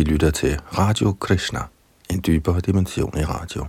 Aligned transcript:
I 0.00 0.02
lytter 0.02 0.30
til 0.30 0.58
Radio 0.78 1.12
Krishna, 1.12 1.60
en 2.10 2.22
dybere 2.26 2.60
dimension 2.60 3.18
i 3.18 3.24
radio. 3.24 3.64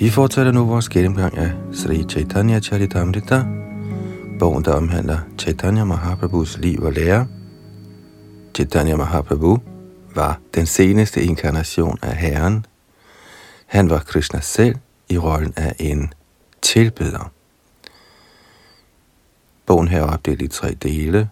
Vi 0.00 0.10
fortsætter 0.10 0.52
nu 0.52 0.66
vores 0.66 0.88
gennemgang 0.88 1.38
af 1.38 1.50
Sri 1.72 2.04
Chaitanya 2.10 2.60
Charitamrita, 2.60 3.44
bogen 4.38 4.64
der 4.64 4.72
omhandler 4.72 5.18
Chaitanya 5.38 5.84
Mahaprabhus 5.84 6.58
liv 6.58 6.82
og 6.82 6.92
lære. 6.92 7.26
Chaitanya 8.54 8.96
Mahaprabhu 8.96 9.58
var 10.14 10.40
den 10.54 10.66
seneste 10.66 11.22
inkarnation 11.22 11.98
af 12.02 12.16
Herren. 12.16 12.66
Han 13.66 13.90
var 13.90 13.98
Krishna 13.98 14.40
selv 14.40 14.76
i 15.08 15.18
rollen 15.18 15.52
af 15.56 15.76
en 15.78 16.12
tilbeder. 16.62 17.32
Bogen 19.66 19.88
her 19.88 20.00
er 20.00 20.06
opdelt 20.06 20.42
i 20.42 20.48
tre 20.48 20.70
dele. 20.70 21.28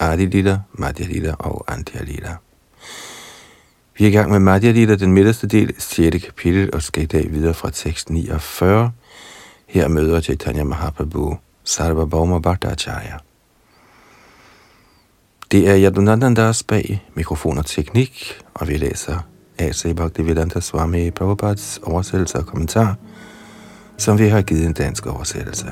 Adi 0.00 0.26
Lila, 0.26 0.58
Madhya 0.72 1.06
Lila 1.06 1.34
og 1.38 1.64
Antya 1.72 2.02
Lila. 2.02 2.36
Vi 3.98 4.04
er 4.04 4.08
i 4.08 4.12
gang 4.12 4.30
med 4.30 4.38
Madhya 4.38 4.70
Lila, 4.70 4.94
den 4.94 5.12
midterste 5.12 5.46
del, 5.46 5.74
6. 5.78 6.24
kapitel, 6.24 6.74
og 6.74 6.82
skal 6.82 7.02
i 7.02 7.06
dag 7.06 7.32
videre 7.32 7.54
fra 7.54 7.70
tekst 7.70 8.10
49. 8.10 8.92
Her 9.66 9.88
møder 9.88 10.20
Chaitanya 10.20 10.64
Mahaprabhu 10.64 11.38
Sarvabhauma 11.64 12.38
Bhattacharya. 12.38 13.18
Det 15.50 15.68
er 15.68 15.78
Yadunandandas 15.78 16.62
bag 16.62 17.02
mikrofon 17.14 17.58
og 17.58 17.66
teknik, 17.66 18.42
og 18.54 18.68
vi 18.68 18.76
læser 18.76 19.18
A.C. 19.58 19.96
Bhaktivedanta 19.96 20.60
Swami 20.60 21.10
Prabhupads 21.10 21.80
oversættelse 21.82 22.38
og 22.38 22.46
kommentar, 22.46 22.96
som 23.98 24.18
vi 24.18 24.28
har 24.28 24.42
givet 24.42 24.66
en 24.66 24.72
dansk 24.72 25.06
oversættelse. 25.06 25.66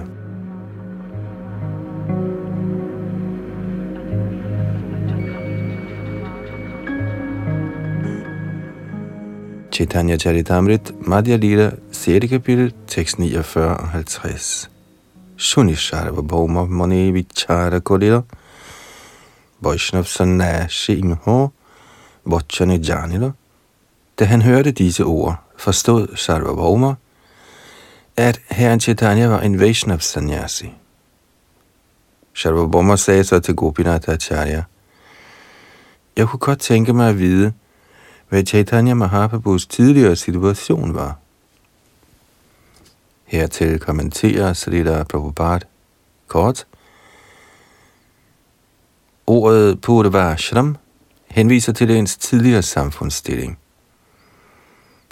Chaitanya 9.73 10.17
Charitamrit, 10.17 11.07
Madhya 11.07 11.37
Lila, 11.37 11.71
6. 11.93 12.27
kapitel, 12.31 12.75
tekst 12.87 13.19
49 13.19 13.77
og 13.77 13.89
50. 13.89 14.72
Shunishara 15.37 16.11
Bhauma 16.11 16.69
Mone 16.69 17.13
Vichara 17.13 17.81
Kolila, 17.81 18.25
Vaishnav 19.63 20.07
Sanashim 20.07 21.17
Ho, 21.25 21.53
Vachane 22.27 22.79
Janila. 22.79 23.33
Da 24.19 24.25
han 24.25 24.43
hørte 24.43 24.73
disse 24.73 25.05
ord, 25.05 25.35
forstod 25.57 26.17
Sarvabhauma, 26.17 26.95
at 28.17 28.41
herren 28.51 28.81
Chaitanya 28.81 29.29
var 29.29 29.41
en 29.41 29.61
Vaishnav 29.61 30.01
Sanyasi. 30.01 30.73
Sarvabhauma 32.35 32.97
sagde 32.97 33.25
så 33.25 33.41
til 33.41 33.55
Gopinath 33.55 34.09
Acharya, 34.09 34.63
jeg 36.17 36.29
kunne 36.29 36.41
godt 36.41 36.59
tænke 36.59 36.93
mig 36.93 37.09
at 37.09 37.19
vide, 37.19 37.53
hvad 38.29 38.47
Chaitanya 38.47 38.95
Mahaprabhus 38.95 39.67
tidligere 39.67 40.17
situation 40.17 40.95
var. 40.95 41.22
Hertil 43.33 43.79
kommenterer 43.79 44.53
Srila 44.53 45.05
Prabhupada 45.05 45.67
kort. 46.29 46.67
Ordet 49.27 49.81
Purvashram 49.81 50.77
henviser 51.29 51.73
til 51.73 51.91
ens 51.91 52.17
tidligere 52.17 52.63
samfundsstilling. 52.63 53.59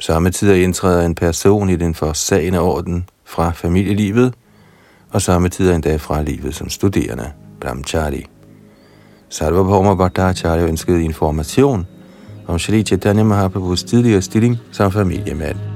Samtidig 0.00 0.62
indtræder 0.62 1.06
en 1.06 1.14
person 1.14 1.70
i 1.70 1.76
den 1.76 1.94
forsagende 1.94 2.60
orden 2.60 3.08
fra 3.24 3.50
familielivet, 3.50 4.34
og 5.10 5.22
samtidig 5.22 5.74
endda 5.74 5.96
fra 5.96 6.22
livet 6.22 6.54
som 6.54 6.68
studerende, 6.68 7.32
brahmachari. 7.60 8.26
Sarvabhauma 9.28 9.94
Bhattacharya 9.94 10.66
ønskede 10.66 11.04
information– 11.04 11.86
om 12.50 12.58
Shri 12.58 12.82
Chaitanya 12.82 13.24
Mahaprabhus 13.24 13.82
tidligere 13.82 14.22
stilling 14.22 14.58
som 14.72 14.92
familiemand. 14.92 15.69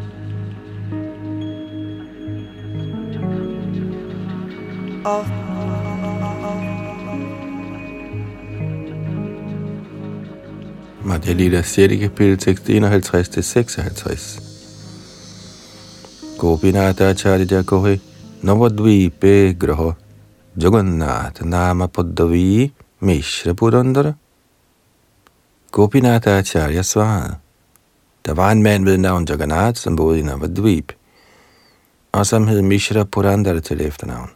Oh. 5.07 5.25
Madhya 11.05 11.63
6. 11.63 12.01
kapitel 12.01 12.39
tekst 12.39 12.71
51 12.71 13.29
til 13.29 13.45
56. 13.45 14.41
Gopinata 16.39 17.11
Acharya 17.11 17.63
Kohe 17.63 18.01
Navadvipe 18.43 19.53
Graha 19.61 19.93
Jagannath 20.57 21.45
Nama 21.45 21.87
Paddavi 21.87 22.73
Mishra 23.01 23.53
Purandara 23.53 24.13
Gopinath 25.71 26.29
Acharya 26.29 26.83
svarede, 26.83 27.37
der 28.27 28.35
var 28.35 28.53
en 28.53 28.63
mand 28.63 28.85
ved 28.85 28.99
navn 28.99 29.27
Jagannath, 29.29 29.79
som 29.79 29.97
boede 29.97 30.19
i 30.19 30.23
Navadvip, 30.23 30.93
og 32.13 32.27
som 32.27 32.49
hed 32.49 32.63
Mishra 32.63 33.05
Purandara 33.05 33.61
til 33.61 33.81
efternavn. 33.81 34.31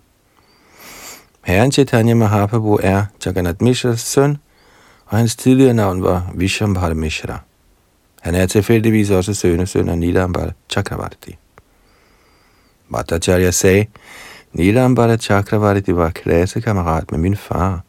Herren 1.49 1.73
Chaitanya 1.73 2.15
Mahaprabhu 2.15 2.79
er 2.83 3.05
Jagannath 3.27 3.63
Mishras 3.63 4.01
søn, 4.01 4.39
og 5.07 5.19
hans 5.19 5.37
tidligere 5.37 5.75
navn 5.75 6.03
var 6.03 6.31
Vishambhara 6.35 6.95
Mishra. 6.95 7.39
Han 8.21 8.35
er 8.35 8.47
tilfældigvis 8.47 9.11
også 9.11 9.35
sønnesøn 9.35 9.89
af 9.89 9.99
Nilambara 9.99 10.51
Chakravarti. 10.71 11.37
Bhattacharya 12.93 13.51
sagde, 13.51 13.87
Nilambara 14.53 15.17
Chakravarti 15.17 15.97
var 15.97 16.11
klassekammerat 16.11 17.11
med 17.11 17.19
min 17.19 17.37
far, 17.37 17.81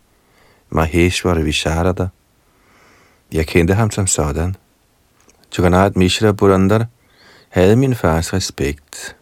Maheshwara 0.69 1.39
Visharada, 1.39 2.07
jeg 3.31 3.47
kendte 3.47 3.73
ham 3.73 3.91
som 3.91 4.07
sådan. 4.07 4.55
Jagannath 5.57 5.97
Mishra 5.97 6.31
Burandar 6.31 6.85
havde 7.49 7.75
min 7.75 7.95
fars 7.95 8.33
respekt, 8.33 9.15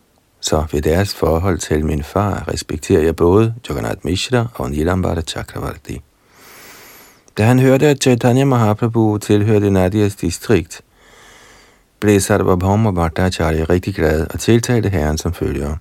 så 0.48 0.66
ved 0.72 0.82
deres 0.82 1.16
forhold 1.16 1.58
til 1.58 1.86
min 1.86 2.04
far 2.04 2.48
respekterer 2.48 3.02
jeg 3.02 3.16
både 3.16 3.56
Jagannath 3.70 4.06
Mishra 4.06 4.48
og 4.54 4.72
Nilambara 4.72 5.22
Chakravarti. 5.22 6.02
Da 7.38 7.44
han 7.44 7.60
hørte, 7.60 7.88
at 7.88 8.02
Chaitanya 8.02 8.46
Mahaprabhu 8.46 9.18
tilhørte 9.18 9.72
Nadias 9.72 10.16
distrikt, 10.16 10.82
blev 12.00 12.20
Sarvabhauma 12.20 12.92
Bhattacharya 12.92 13.64
rigtig 13.70 13.96
glad 13.96 14.28
og 14.34 14.40
tiltalte 14.40 14.90
herren 14.90 15.18
som 15.18 15.34
følger. 15.34 15.76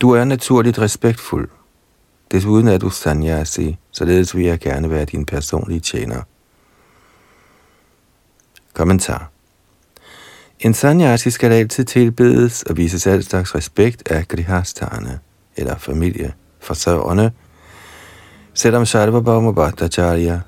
Du 0.00 0.10
er 0.10 0.24
naturligt 0.24 0.78
respektfuld, 0.78 1.48
Desuden 2.32 2.68
er 2.68 2.78
du 2.78 2.90
sanyasi, 2.90 3.78
således 3.90 4.36
vil 4.36 4.44
jeg 4.44 4.58
gerne 4.58 4.90
være 4.90 5.04
din 5.04 5.26
personlige 5.26 5.80
tjener. 5.80 6.22
Kommentar 8.74 9.32
en 10.64 10.74
sanyasi 10.74 11.30
skal 11.30 11.52
altid 11.52 11.84
tilbedes 11.84 12.62
og 12.62 12.76
vises 12.76 13.06
al 13.06 13.22
slags 13.22 13.54
respekt 13.54 14.08
af 14.10 14.28
grihastane, 14.28 15.18
eller 15.56 15.78
familie, 15.78 16.32
forsørgerne, 16.60 17.32
selvom 18.54 18.86
Sarvabhauma 18.86 19.52
Bhattacharya 19.52 20.40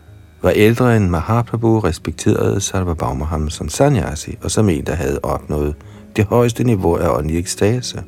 var 0.43 0.51
ældre 0.51 0.97
end 0.97 1.09
Mahaprabhu, 1.09 1.79
respekterede 1.79 2.61
Sarvabhauma 2.61 3.25
ham 3.25 3.51
som 3.51 3.69
sanyasi 3.69 4.39
og 4.43 4.51
som 4.51 4.69
en, 4.69 4.87
der 4.87 4.95
havde 4.95 5.21
opnået 5.23 5.75
det 6.17 6.25
højeste 6.25 6.65
niveau 6.65 6.97
af 6.97 7.09
åndelig 7.09 7.39
ekstase. 7.39 8.03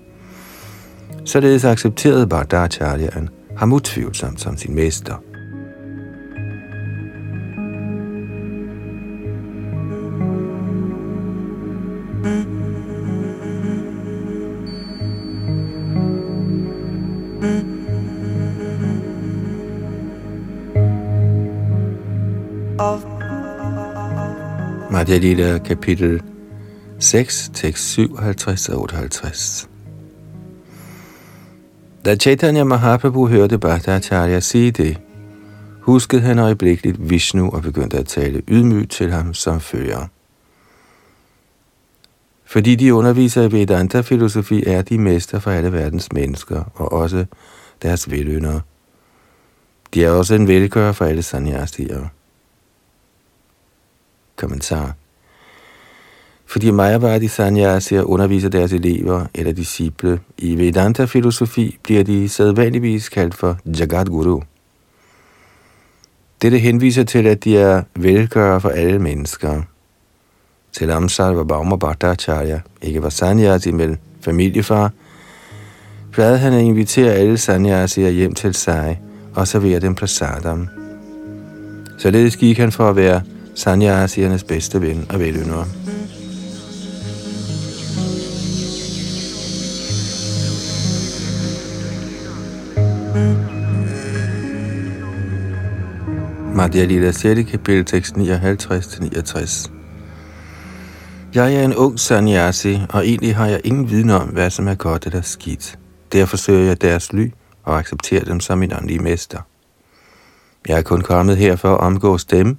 Således 1.25 1.65
accepterede 1.65 2.27
Bhattacharyaen 2.27 3.29
ham 3.57 3.73
utvivlsomt 3.73 4.41
som 4.41 4.57
sin 4.57 4.75
mester. 4.75 5.15
Madhya 25.07 25.19
Lila, 25.19 25.59
kapitel 25.59 26.23
6, 26.99 27.51
tekst 27.55 27.93
57 27.93 28.69
og 28.69 28.81
58. 28.81 29.69
Da 32.05 32.17
Chaitanya 32.17 32.65
Mahaprabhu 32.65 33.27
hørte 33.27 33.59
Bhattacharya 33.59 34.41
sige 34.41 34.71
det, 34.71 34.99
huskede 35.81 36.23
han 36.23 36.39
øjeblikkeligt 36.39 37.11
Vishnu 37.11 37.51
og 37.51 37.63
begyndte 37.63 37.99
at 37.99 38.07
tale 38.07 38.43
ydmygt 38.49 38.91
til 38.91 39.13
ham 39.13 39.35
som 39.35 39.61
følger. 39.61 40.07
Fordi 42.45 42.75
de 42.75 42.95
underviser 42.95 43.43
i 43.43 43.53
Vedanta-filosofi, 43.53 44.65
er 44.67 44.83
de 44.83 44.99
mester 44.99 45.39
for 45.39 45.51
alle 45.51 45.73
verdens 45.73 46.13
mennesker 46.13 46.65
og 46.75 46.93
også 46.93 47.25
deres 47.83 48.11
veløndere. 48.11 48.61
De 49.95 50.05
er 50.05 50.11
også 50.11 50.35
en 50.35 50.49
velgører 50.49 50.93
for 50.93 51.05
alle 51.05 51.23
sannyasier. 51.23 52.09
Kommentar. 54.37 54.93
Fordi 56.47 56.71
Mayavadi 56.71 57.29
sanyasier 57.29 58.03
underviser 58.03 58.49
deres 58.49 58.73
elever 58.73 59.27
eller 59.35 59.53
disciple 59.53 60.21
i 60.39 60.59
Vedanta-filosofi, 60.59 61.79
bliver 61.83 62.05
de 62.05 62.29
sædvanligvis 62.29 63.09
kaldt 63.09 63.35
for 63.35 63.59
Jagadguru. 63.79 64.41
Dette 66.43 66.59
henviser 66.59 67.05
til, 67.05 67.27
at 67.27 67.45
de 67.45 67.59
er 67.59 67.83
velgørere 67.95 68.61
for 68.61 68.69
alle 68.69 68.99
mennesker. 68.99 69.63
Selvom 70.73 71.09
Sarva 71.09 71.43
Bhauma 71.43 71.77
Bhattacharya 71.77 72.61
ikke 72.83 73.03
var 73.03 73.09
sanyasi, 73.09 73.71
men 73.71 73.99
familiefar, 74.21 74.93
plejede 76.13 76.39
han 76.39 76.53
at 76.53 76.63
invitere 76.63 77.13
alle 77.13 77.39
sanyasier 77.39 78.11
hjem 78.11 78.35
til 78.35 78.55
sig 78.55 79.01
og 79.35 79.49
servere 79.49 79.81
dem 79.81 79.95
prasadam. 79.95 80.69
Således 81.99 82.37
gik 82.37 82.59
han 82.59 82.73
for 82.73 82.91
at 82.91 82.97
være 82.97 83.23
sanyasiernes 83.57 84.45
bedste 84.45 84.81
ven 84.81 85.07
og 85.11 85.21
velønder. 85.21 85.65
Madhya 96.55 96.85
Lila 96.85 97.13
6. 97.13 97.51
kapitel 97.51 97.85
tekst 97.85 98.15
59-69 98.17 99.71
Jeg 101.35 101.55
er 101.55 101.65
en 101.65 101.75
ung 101.75 102.01
sanyasi, 102.01 102.81
og 102.89 103.07
egentlig 103.07 103.37
har 103.37 103.47
jeg 103.47 103.61
ingen 103.65 103.91
viden 103.91 104.11
om, 104.11 104.29
hvad 104.29 104.51
som 104.51 104.69
er 104.69 104.75
godt 104.75 105.07
eller 105.07 105.21
skidt. 105.21 105.79
Derfor 106.13 106.37
søger 106.37 106.67
jeg 106.67 106.81
deres 106.81 107.13
ly 107.13 107.31
og 107.65 107.79
accepterer 107.79 108.25
dem 108.25 108.41
som 108.41 108.59
min 108.59 108.73
åndelige 108.73 108.99
mester. 108.99 109.39
Jeg 110.69 110.79
er 110.79 110.83
kun 110.83 111.01
kommet 111.01 111.37
her 111.37 111.57
for 111.57 111.75
at 111.75 111.81
omgås 111.81 112.25
dem, 112.25 112.59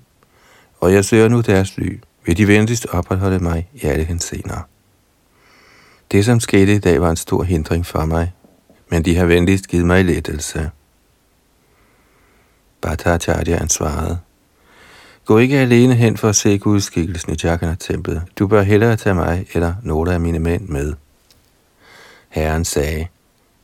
og 0.80 0.94
jeg 0.94 1.06
søger 1.06 1.28
nu 1.28 1.42
deres 1.42 1.78
ly. 1.78 2.00
Vil 2.26 2.38
de 2.38 2.48
venligst 2.48 2.86
opretholde 2.86 3.40
mig 3.40 3.70
i 3.74 3.86
alle 3.86 4.04
hensener. 4.04 4.68
Det, 6.12 6.26
som 6.26 6.40
skete 6.40 6.76
i 6.76 6.80
dag, 6.80 7.02
var 7.02 7.10
en 7.10 7.16
stor 7.16 7.44
hindring 7.44 7.86
for 7.86 8.06
mig, 8.06 8.34
men 8.90 9.06
de 9.06 9.16
har 9.16 9.26
venligst 9.26 9.68
givet 9.68 9.86
mig 9.86 10.06
lettelse. 10.06 10.72
Bhattacharya 12.82 13.68
svarede, 13.68 14.20
Gå 15.26 15.38
ikke 15.38 15.58
alene 15.58 15.96
hen 15.96 16.18
for 16.18 16.30
at 16.30 16.36
se 16.36 16.58
gudskikkelsen 16.58 17.34
i 17.34 17.36
Jagannath-templet. 17.44 18.22
Du 18.40 18.48
bør 18.48 18.62
hellere 18.62 18.96
tage 18.96 19.16
mig 19.16 19.46
eller 19.54 19.74
nogle 19.84 20.14
af 20.14 20.20
mine 20.20 20.40
mænd 20.40 20.68
med. 20.68 20.94
Herren 22.30 22.66
sagde, 22.66 23.08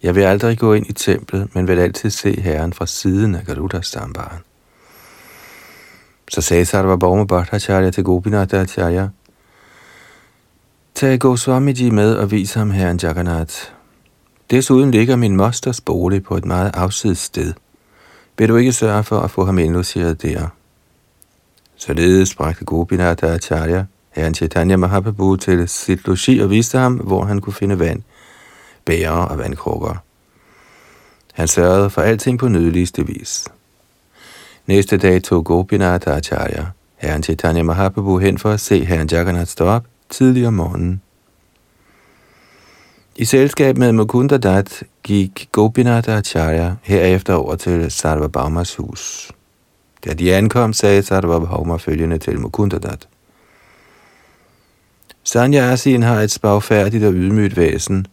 jeg 0.03 0.15
vil 0.15 0.21
aldrig 0.21 0.57
gå 0.57 0.73
ind 0.73 0.89
i 0.89 0.93
templet, 0.93 1.55
men 1.55 1.67
vil 1.67 1.79
altid 1.79 2.09
se 2.09 2.41
Herren 2.41 2.73
fra 2.73 2.85
siden 2.85 3.35
af 3.35 3.45
Garuda-stambaren. 3.45 4.39
Så 6.31 6.41
sagde 6.41 6.65
Sarva 6.65 6.95
Bhauma 6.95 7.23
Bhattacharya 7.23 7.91
til 7.91 8.03
Gopinath 8.03 8.55
Acharya, 8.55 9.09
Tag 10.95 11.19
Goswamiji 11.19 11.89
med 11.89 12.15
og 12.15 12.31
vis 12.31 12.53
ham 12.53 12.71
herren 12.71 12.99
Jagannath. 13.03 13.55
Desuden 14.51 14.91
ligger 14.91 15.15
min 15.15 15.35
mosters 15.35 15.81
bolig 15.81 16.23
på 16.23 16.37
et 16.37 16.45
meget 16.45 16.71
afsides 16.73 17.17
sted. 17.17 17.53
Vil 18.37 18.49
du 18.49 18.55
ikke 18.55 18.71
sørge 18.71 19.03
for 19.03 19.19
at 19.19 19.31
få 19.31 19.45
ham 19.45 19.59
indlogeret 19.59 20.21
der? 20.21 20.47
Således 21.75 22.35
bragte 22.35 22.65
Gopinath 22.65 23.23
Acharya 23.23 23.85
herren 24.11 24.33
Chaitanya 24.33 24.75
Mahaprabhu 24.75 25.35
til 25.35 25.69
sit 25.69 26.07
logi 26.07 26.39
og 26.39 26.49
viste 26.49 26.77
ham, 26.77 26.93
hvor 26.93 27.25
han 27.25 27.41
kunne 27.41 27.53
finde 27.53 27.79
vand, 27.79 28.01
bærer 28.85 29.11
og 29.11 29.37
vandkrukker. 29.37 29.95
Han 31.33 31.47
sørgede 31.47 31.89
for 31.89 32.01
alting 32.01 32.39
på 32.39 32.47
nydeligste 32.47 33.07
vis. 33.07 33.47
Næste 34.65 34.97
dag 34.97 35.23
tog 35.23 35.45
Gopinath 35.45 36.07
Acharya 36.07 36.65
herren 36.95 37.23
Chaitanya 37.23 37.63
Mahaprabhu 37.63 38.17
hen 38.17 38.37
for 38.37 38.51
at 38.51 38.59
se 38.59 38.85
herren 38.85 39.09
Jagannath 39.11 39.49
stå 39.49 39.65
op 39.65 39.85
tidlig 40.09 40.47
om 40.47 40.53
morgenen. 40.53 41.01
I 43.15 43.25
selskab 43.25 43.77
med 43.77 43.91
Mukunda 43.91 44.37
Dat 44.37 44.83
gik 45.03 45.49
Gopinath 45.51 46.09
Acharya 46.09 46.75
herefter 46.81 47.33
over 47.33 47.55
til 47.55 47.91
Sarvabhaumas 47.91 48.75
hus. 48.75 49.31
Da 50.05 50.13
de 50.13 50.35
ankom, 50.35 50.73
sagde 50.73 51.03
Sarvabhauma 51.03 51.75
følgende 51.75 52.17
til 52.17 52.39
Mukunda 52.39 52.77
Dat. 52.77 53.07
Sanyasin 55.23 56.03
har 56.03 56.21
et 56.21 56.31
spagfærdigt 56.31 57.03
og 57.03 57.13
ydmygt 57.13 57.57
væsen, 57.57 58.05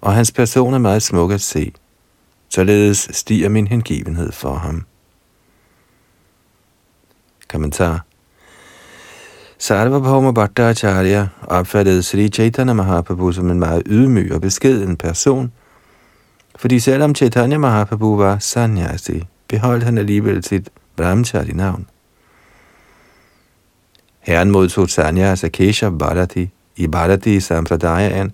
og 0.00 0.14
hans 0.14 0.32
person 0.32 0.74
er 0.74 0.78
meget 0.78 1.02
smuk 1.02 1.32
at 1.32 1.40
se. 1.40 1.72
Således 2.48 3.08
stiger 3.10 3.48
min 3.48 3.66
hengivenhed 3.66 4.32
for 4.32 4.54
ham. 4.54 4.84
Kommentar 7.48 8.04
Sarvabhauma 9.58 10.32
Bhattacharya 10.32 11.28
opfattede 11.42 12.02
Sri 12.02 12.28
Chaitanya 12.28 12.72
Mahaprabhu 12.72 13.32
som 13.32 13.50
en 13.50 13.58
meget 13.58 13.82
ydmyg 13.86 14.32
og 14.32 14.40
beskeden 14.40 14.96
person, 14.96 15.52
fordi 16.56 16.80
selvom 16.80 17.14
Chaitanya 17.14 17.58
Mahaprabhu 17.58 18.16
var 18.16 18.38
sannyasi, 18.38 19.22
beholdt 19.48 19.84
han 19.84 19.98
alligevel 19.98 20.44
sit 20.44 20.68
brahmachari-navn. 20.96 21.86
Herren 24.20 24.50
modtog 24.50 24.90
sannyas 24.90 25.44
af 25.44 25.52
Bharati 25.98 26.50
i 26.76 26.86
Bharati 26.86 27.40
Sampradayaen, 27.40 28.32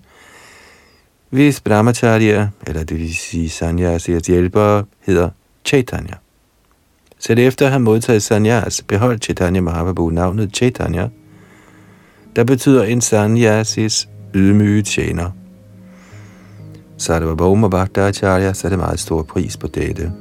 hvis 1.29 1.61
brahmacharya, 1.61 2.49
eller 2.67 2.83
det 2.83 2.99
vil 2.99 3.15
sige 3.15 3.49
sannyasias 3.49 4.27
hjælpere, 4.27 4.85
hedder 4.99 5.29
Chaitanya. 5.65 6.15
Selv 7.21 7.39
efter 7.39 7.65
at 7.65 7.71
have 7.71 7.79
modtaget 7.79 8.23
sanyas, 8.23 8.63
altså 8.63 8.83
beholdt 8.87 9.23
Chaitanya 9.23 9.61
Mahaprabhu 9.61 10.09
navnet 10.09 10.55
Chaitanya, 10.55 11.09
der 12.35 12.43
betyder 12.43 12.83
en 12.83 13.01
sanyasis 13.01 14.09
ydmyge 14.33 14.81
tjener. 14.81 15.31
Sarvabhauma 16.97 17.67
Bhattacharya 17.67 18.53
satte 18.53 18.77
meget 18.77 18.99
stor 18.99 19.23
pris 19.23 19.57
på 19.57 19.67
dette. 19.67 20.11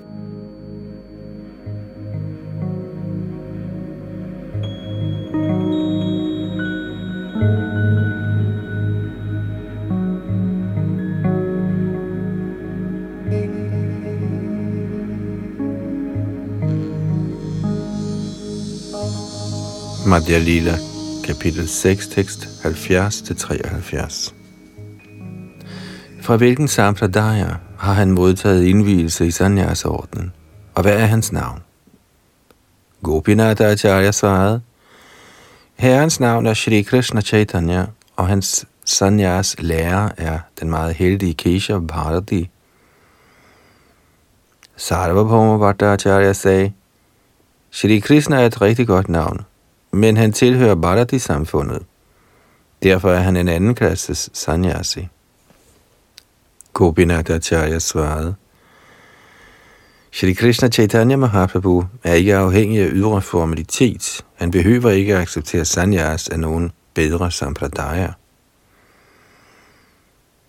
Madhya 20.31 20.45
Lila, 20.45 20.79
kapitel 21.25 21.69
6, 21.69 22.09
tekst 22.09 22.39
70-73. 22.65 24.33
Fra 26.23 26.37
hvilken 26.37 26.69
sampradaya 26.69 27.49
har 27.79 27.93
han 27.93 28.11
modtaget 28.11 28.65
indvielse 28.65 29.27
i 29.27 29.31
sanyasordenen, 29.31 30.33
og 30.75 30.83
hvad 30.83 30.97
er 30.97 31.07
hans 31.07 31.33
navn? 31.33 31.63
Gopinath 33.03 33.63
Acharya 33.63 34.13
svarede, 34.13 34.61
Herrens 35.77 36.21
navn 36.21 36.47
er 36.47 36.55
Shri 36.55 36.83
Krishna 36.83 37.21
Chaitanya, 37.21 37.87
og 38.17 38.27
hans 38.29 38.67
sanyas 38.85 39.57
lærer 39.59 40.09
er 40.17 40.39
den 40.61 40.71
meget 40.71 40.95
heldige 40.95 41.35
Keshav 41.35 41.87
Bharati. 41.87 42.51
Sarvabhauma 44.77 45.59
Bhattacharya 45.59 46.33
sagde, 46.33 46.73
Shri 47.71 47.99
Krishna 47.99 48.43
er 48.43 48.47
et 48.47 48.61
rigtig 48.61 48.87
godt 48.87 49.09
navn, 49.09 49.45
men 49.93 50.17
han 50.17 50.33
tilhører 50.33 50.75
Bharati-samfundet. 50.75 51.83
Derfor 52.83 53.11
er 53.11 53.21
han 53.21 53.37
en 53.37 53.49
anden 53.49 53.75
klasses 53.75 54.31
sanyasi. 54.33 55.09
Gopinath 56.73 57.35
Acharya 57.35 57.79
svarede, 57.79 58.35
Shri 60.13 60.33
Krishna 60.33 60.69
Chaitanya 60.69 61.17
Mahaprabhu 61.17 61.85
er 62.05 62.15
ikke 62.15 62.37
afhængig 62.37 62.81
af 62.81 62.89
ydre 62.93 63.23
formalitet. 63.23 64.25
Han 64.35 64.51
behøver 64.51 64.91
ikke 64.91 65.15
at 65.15 65.21
acceptere 65.21 65.65
sanyas 65.65 66.29
af 66.29 66.41
nogen 66.41 66.73
bedre 66.95 67.31
sampradaya. 67.31 68.13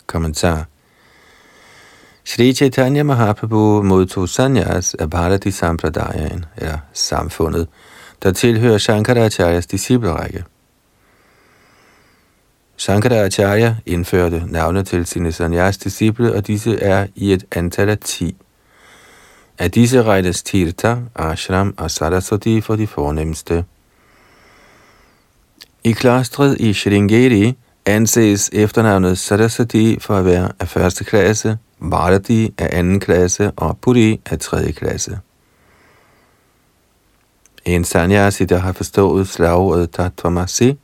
Kommentar 0.06 0.64
Shri 2.24 2.52
Chaitanya 2.52 3.02
Mahaprabhu 3.02 3.82
modtog 3.82 4.28
sanyas 4.28 4.94
af 4.94 5.10
Bharati 5.10 5.50
Sampradayaen, 5.50 6.44
eller 6.56 6.78
samfundet, 6.92 7.68
der 8.22 8.32
tilhører 8.32 8.78
Shankaracharyas 8.78 9.66
disciplerække. 9.66 10.44
Shankaracharya 12.76 13.74
indførte 13.86 14.42
navne 14.46 14.82
til 14.82 15.06
sine 15.06 15.32
sanyas 15.32 15.78
disciple, 15.78 16.34
og 16.34 16.46
disse 16.46 16.78
er 16.80 17.06
i 17.14 17.32
et 17.32 17.44
antal 17.52 17.88
af 17.88 17.98
ti. 17.98 18.36
Af 19.58 19.70
disse 19.70 20.02
regnes 20.02 20.42
Tirtha, 20.42 20.96
Ashram 21.14 21.74
og 21.78 21.90
Saraswati 21.90 22.60
for 22.60 22.76
de 22.76 22.86
fornemmeste. 22.86 23.64
I 25.84 25.92
klostret 25.92 26.60
i 26.60 26.72
Shringeri 26.72 27.58
anses 27.86 28.50
efternavnet 28.52 29.18
Saraswati 29.18 29.98
for 30.00 30.16
at 30.16 30.24
være 30.24 30.48
af 30.60 30.68
første 30.68 31.04
klasse, 31.04 31.58
Varadi 31.78 32.54
af 32.58 32.68
anden 32.72 33.00
klasse 33.00 33.50
og 33.50 33.78
Puri 33.78 34.20
af 34.26 34.38
tredje 34.38 34.72
klasse. 34.72 35.18
En 37.64 37.84
sanyasi, 37.84 38.44
der 38.44 38.58
har 38.58 38.72
forstået 38.72 39.28
slagordet 39.28 39.90
Tatvamasi, 39.90 40.78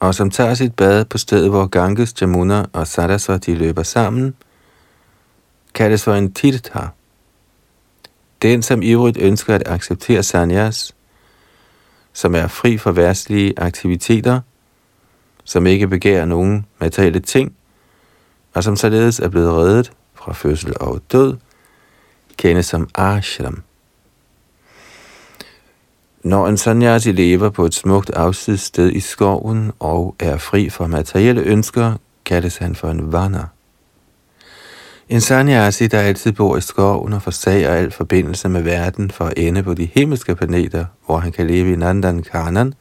og 0.00 0.14
som 0.14 0.30
tager 0.30 0.54
sit 0.54 0.74
bad 0.74 1.04
på 1.04 1.18
stedet, 1.18 1.50
hvor 1.50 1.66
Ganges, 1.66 2.20
Jamuna 2.20 2.64
og 2.72 2.86
Saraswati 2.86 3.54
løber 3.54 3.82
sammen, 3.82 4.34
kaldes 5.74 6.04
for 6.04 6.14
en 6.14 6.32
tirtha. 6.32 6.86
Den, 8.42 8.62
som 8.62 8.82
ivrigt 8.82 9.18
ønsker 9.18 9.54
at 9.54 9.68
acceptere 9.68 10.22
sanyas, 10.22 10.94
som 12.12 12.34
er 12.34 12.46
fri 12.46 12.78
for 12.78 12.92
værtslige 12.92 13.54
aktiviteter, 13.56 14.40
som 15.44 15.66
ikke 15.66 15.88
begærer 15.88 16.24
nogen 16.24 16.66
materielle 16.78 17.20
ting, 17.20 17.56
og 18.54 18.64
som 18.64 18.76
således 18.76 19.20
er 19.20 19.28
blevet 19.28 19.52
reddet 19.52 19.92
fra 20.14 20.32
fødsel 20.32 20.74
og 20.80 21.00
død, 21.12 21.36
kendes 22.36 22.66
som 22.66 22.88
ashram. 22.94 23.62
Når 26.24 26.48
en 26.48 26.56
sanyasi 26.56 27.12
lever 27.12 27.50
på 27.50 27.64
et 27.64 27.74
smukt 27.74 28.10
afsides 28.10 28.60
sted 28.60 28.92
i 28.92 29.00
skoven 29.00 29.72
og 29.78 30.16
er 30.18 30.36
fri 30.36 30.68
for 30.68 30.86
materielle 30.86 31.42
ønsker, 31.42 31.94
kaldes 32.24 32.56
han 32.56 32.74
for 32.74 32.88
en 32.88 33.12
vana. 33.12 33.44
En 35.08 35.20
sanyasi, 35.20 35.86
der 35.86 36.00
altid 36.00 36.32
bor 36.32 36.56
i 36.56 36.60
skoven 36.60 37.12
og 37.12 37.22
forsager 37.22 37.70
al 37.70 37.90
forbindelse 37.90 38.48
med 38.48 38.62
verden 38.62 39.10
for 39.10 39.24
at 39.24 39.34
ende 39.36 39.62
på 39.62 39.74
de 39.74 39.88
himmelske 39.94 40.34
planeter, 40.34 40.84
hvor 41.06 41.18
han 41.18 41.32
kan 41.32 41.46
leve 41.46 41.72
i 41.72 41.76
Nandan 41.76 42.22
Kanan, 42.22 42.74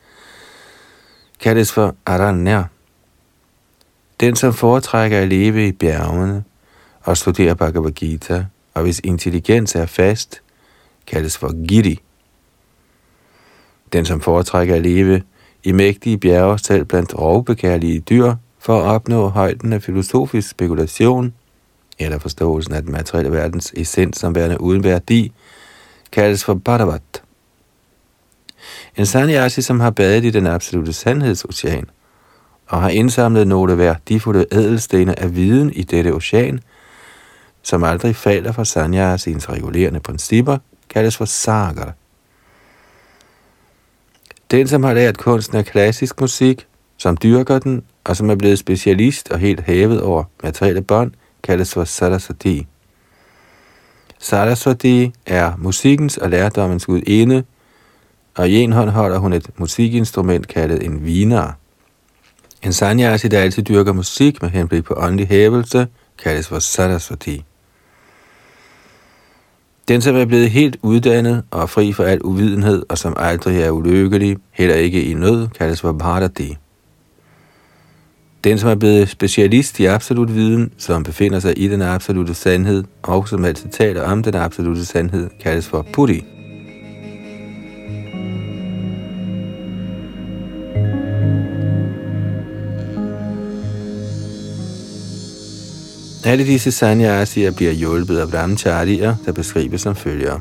kaldes 1.39 1.71
for 1.71 1.95
Aranya. 2.05 2.63
Den, 4.19 4.35
som 4.35 4.53
foretrækker 4.53 5.19
at 5.19 5.27
leve 5.27 5.67
i 5.67 5.71
bjergene 5.71 6.43
og 7.01 7.17
studere 7.17 7.55
Bhagavad 7.55 7.91
Gita, 7.91 8.45
og 8.73 8.81
hvis 8.81 9.01
intelligens 9.03 9.75
er 9.75 9.85
fast, 9.85 10.41
kaldes 11.07 11.37
for 11.37 11.67
Giri. 11.67 11.99
Den, 13.93 14.05
som 14.05 14.21
foretrækker 14.21 14.75
at 14.75 14.81
leve 14.81 15.21
i 15.63 15.71
mægtige 15.71 16.17
bjerge, 16.17 16.59
selv 16.59 16.85
blandt 16.85 17.19
rovbekærlige 17.19 17.99
dyr, 17.99 18.33
for 18.59 18.79
at 18.79 18.85
opnå 18.85 19.27
højden 19.27 19.73
af 19.73 19.83
filosofisk 19.83 20.49
spekulation, 20.49 21.33
eller 21.99 22.19
forståelsen 22.19 22.73
af 22.73 22.83
den 22.83 22.91
materielle 22.91 23.31
verdens 23.31 23.73
essens 23.77 24.17
som 24.17 24.35
værende 24.35 24.61
uden 24.61 24.83
værdi, 24.83 25.31
kaldes 26.11 26.43
for 26.43 26.53
Bhadavat. 26.53 27.23
En 28.97 29.05
sanyasi, 29.05 29.61
som 29.61 29.79
har 29.79 29.89
badet 29.89 30.25
i 30.25 30.29
den 30.29 30.47
absolute 30.47 30.93
sandhedsocean, 30.93 31.85
og 32.67 32.81
har 32.81 32.89
indsamlet 32.89 33.47
nogle 33.47 33.77
værdifulde 33.77 34.45
ædelstene 34.51 35.19
af 35.19 35.35
viden 35.35 35.73
i 35.73 35.83
dette 35.83 36.13
ocean, 36.13 36.59
som 37.61 37.83
aldrig 37.83 38.15
falder 38.15 38.51
fra 38.51 38.65
sanyasiens 38.65 39.49
regulerende 39.49 39.99
principper, 39.99 40.57
kaldes 40.89 41.17
for 41.17 41.25
sagar. 41.25 41.93
Den, 44.51 44.67
som 44.67 44.83
har 44.83 44.93
lært 44.93 45.17
kunsten 45.17 45.57
af 45.57 45.65
klassisk 45.65 46.21
musik, 46.21 46.67
som 46.97 47.17
dyrker 47.17 47.59
den, 47.59 47.83
og 48.03 48.17
som 48.17 48.29
er 48.29 48.35
blevet 48.35 48.59
specialist 48.59 49.31
og 49.31 49.39
helt 49.39 49.61
hævet 49.61 50.01
over 50.01 50.23
materielle 50.43 50.81
bånd, 50.81 51.11
kaldes 51.43 51.73
for 51.73 51.83
Saraswati. 51.83 52.67
Saraswati 54.19 55.13
er 55.25 55.53
musikkens 55.57 56.17
og 56.17 56.29
lærdommens 56.29 56.85
gudinde, 56.85 57.43
og 58.35 58.49
i 58.49 58.55
en 58.55 58.71
hånd 58.71 58.89
holder 58.89 59.17
hun 59.17 59.33
et 59.33 59.49
musikinstrument 59.57 60.47
kaldet 60.47 60.85
en 60.85 61.05
viner. 61.05 61.51
En 62.63 62.73
sanyasi, 62.73 63.27
der 63.27 63.39
altid 63.39 63.63
dyrker 63.63 63.93
musik 63.93 64.41
med 64.41 64.49
henblik 64.49 64.83
på 64.83 64.93
åndelig 64.97 65.27
hævelse, 65.27 65.87
kaldes 66.23 66.47
for 66.47 66.59
Saraswati. 66.59 67.43
Den, 69.89 70.01
som 70.01 70.15
er 70.15 70.25
blevet 70.25 70.49
helt 70.49 70.77
uddannet 70.81 71.43
og 71.51 71.69
fri 71.69 71.93
for 71.93 72.03
al 72.03 72.21
uvidenhed, 72.21 72.83
og 72.89 72.97
som 72.97 73.13
aldrig 73.17 73.61
er 73.61 73.71
ulykkelig, 73.71 74.37
heller 74.51 74.75
ikke 74.75 75.03
i 75.03 75.13
nød, 75.13 75.47
kaldes 75.47 75.81
for 75.81 75.91
Bharati. 75.91 76.57
Den, 78.43 78.57
som 78.57 78.69
er 78.69 78.75
blevet 78.75 79.09
specialist 79.09 79.79
i 79.79 79.85
absolut 79.85 80.35
viden, 80.35 80.71
som 80.77 81.03
befinder 81.03 81.39
sig 81.39 81.59
i 81.59 81.67
den 81.67 81.81
absolute 81.81 82.33
sandhed, 82.33 82.83
og 83.03 83.27
som 83.27 83.45
altid 83.45 83.69
taler 83.69 84.03
om 84.03 84.23
den 84.23 84.35
absolute 84.35 84.85
sandhed, 84.85 85.29
kaldes 85.43 85.67
for 85.67 85.85
Puddhi. 85.93 86.38
Alle 96.25 96.45
disse 96.45 96.71
sanyasier 96.71 97.51
bliver 97.51 97.71
hjulpet 97.71 98.17
af 98.17 98.29
brahmacharier, 98.29 99.15
der 99.25 99.31
beskrives 99.31 99.81
som 99.81 99.95
følger. 99.95 100.39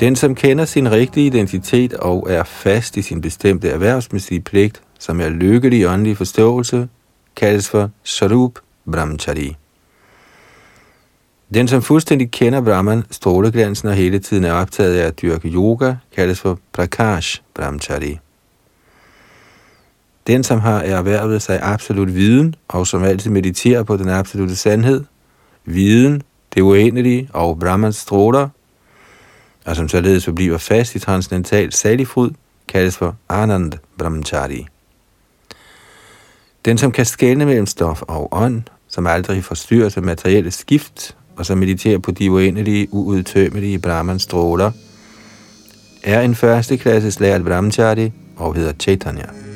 Den, 0.00 0.16
som 0.16 0.34
kender 0.34 0.64
sin 0.64 0.90
rigtige 0.90 1.26
identitet 1.26 1.94
og 1.94 2.26
er 2.30 2.44
fast 2.44 2.96
i 2.96 3.02
sin 3.02 3.20
bestemte 3.20 3.68
erhvervsmæssige 3.68 4.40
pligt, 4.40 4.82
som 4.98 5.20
er 5.20 5.28
lykkelig 5.28 5.88
åndelig 5.88 6.16
forståelse, 6.16 6.88
kaldes 7.36 7.68
for 7.68 7.90
Sarup 8.04 8.52
Brahmachari. 8.92 9.56
Den, 11.54 11.68
som 11.68 11.82
fuldstændig 11.82 12.30
kender 12.30 12.60
Brahman, 12.60 13.04
stråleglansen 13.10 13.88
og 13.88 13.94
hele 13.94 14.18
tiden 14.18 14.44
er 14.44 14.52
optaget 14.52 14.96
af 14.96 15.06
at 15.06 15.22
dyrke 15.22 15.48
yoga, 15.48 15.94
kaldes 16.16 16.40
for 16.40 16.58
Prakash 16.72 17.42
Brahmachari. 17.54 18.18
Den, 20.26 20.44
som 20.44 20.60
har 20.60 20.80
erhvervet 20.80 21.42
sig 21.42 21.58
absolut 21.62 22.14
viden, 22.14 22.54
og 22.68 22.86
som 22.86 23.04
altid 23.04 23.30
mediterer 23.30 23.82
på 23.82 23.96
den 23.96 24.08
absolute 24.08 24.56
sandhed, 24.56 25.04
viden, 25.64 26.22
det 26.54 26.62
uendelige 26.62 27.30
og 27.32 27.58
Brahmans 27.58 27.96
stråler, 27.96 28.48
og 29.64 29.76
som 29.76 29.88
således 29.88 30.24
forbliver 30.24 30.58
fast 30.58 30.94
i 30.94 30.98
transcendental 30.98 31.72
saligfryd, 31.72 32.30
kaldes 32.68 32.96
for 32.96 33.16
Anand 33.28 33.72
Brahmachari. 33.98 34.66
Den, 36.64 36.78
som 36.78 36.92
kan 36.92 37.06
skelne 37.06 37.46
mellem 37.46 37.66
stof 37.66 38.02
og 38.02 38.28
ånd, 38.32 38.62
som 38.88 39.06
aldrig 39.06 39.44
forstyrrer 39.44 39.94
af 39.96 40.02
materielle 40.02 40.50
skift, 40.50 41.16
og 41.36 41.46
som 41.46 41.58
mediterer 41.58 41.98
på 41.98 42.10
de 42.10 42.30
uendelige, 42.30 42.88
uudtømmelige 42.90 43.78
Brahmans 43.78 44.22
stråler, 44.22 44.72
er 46.02 46.20
en 46.20 46.34
førsteklasses 46.34 47.20
lært 47.20 47.44
Brahmachari 47.44 48.12
og 48.36 48.54
hedder 48.54 48.72
Chaitanya. 48.80 49.49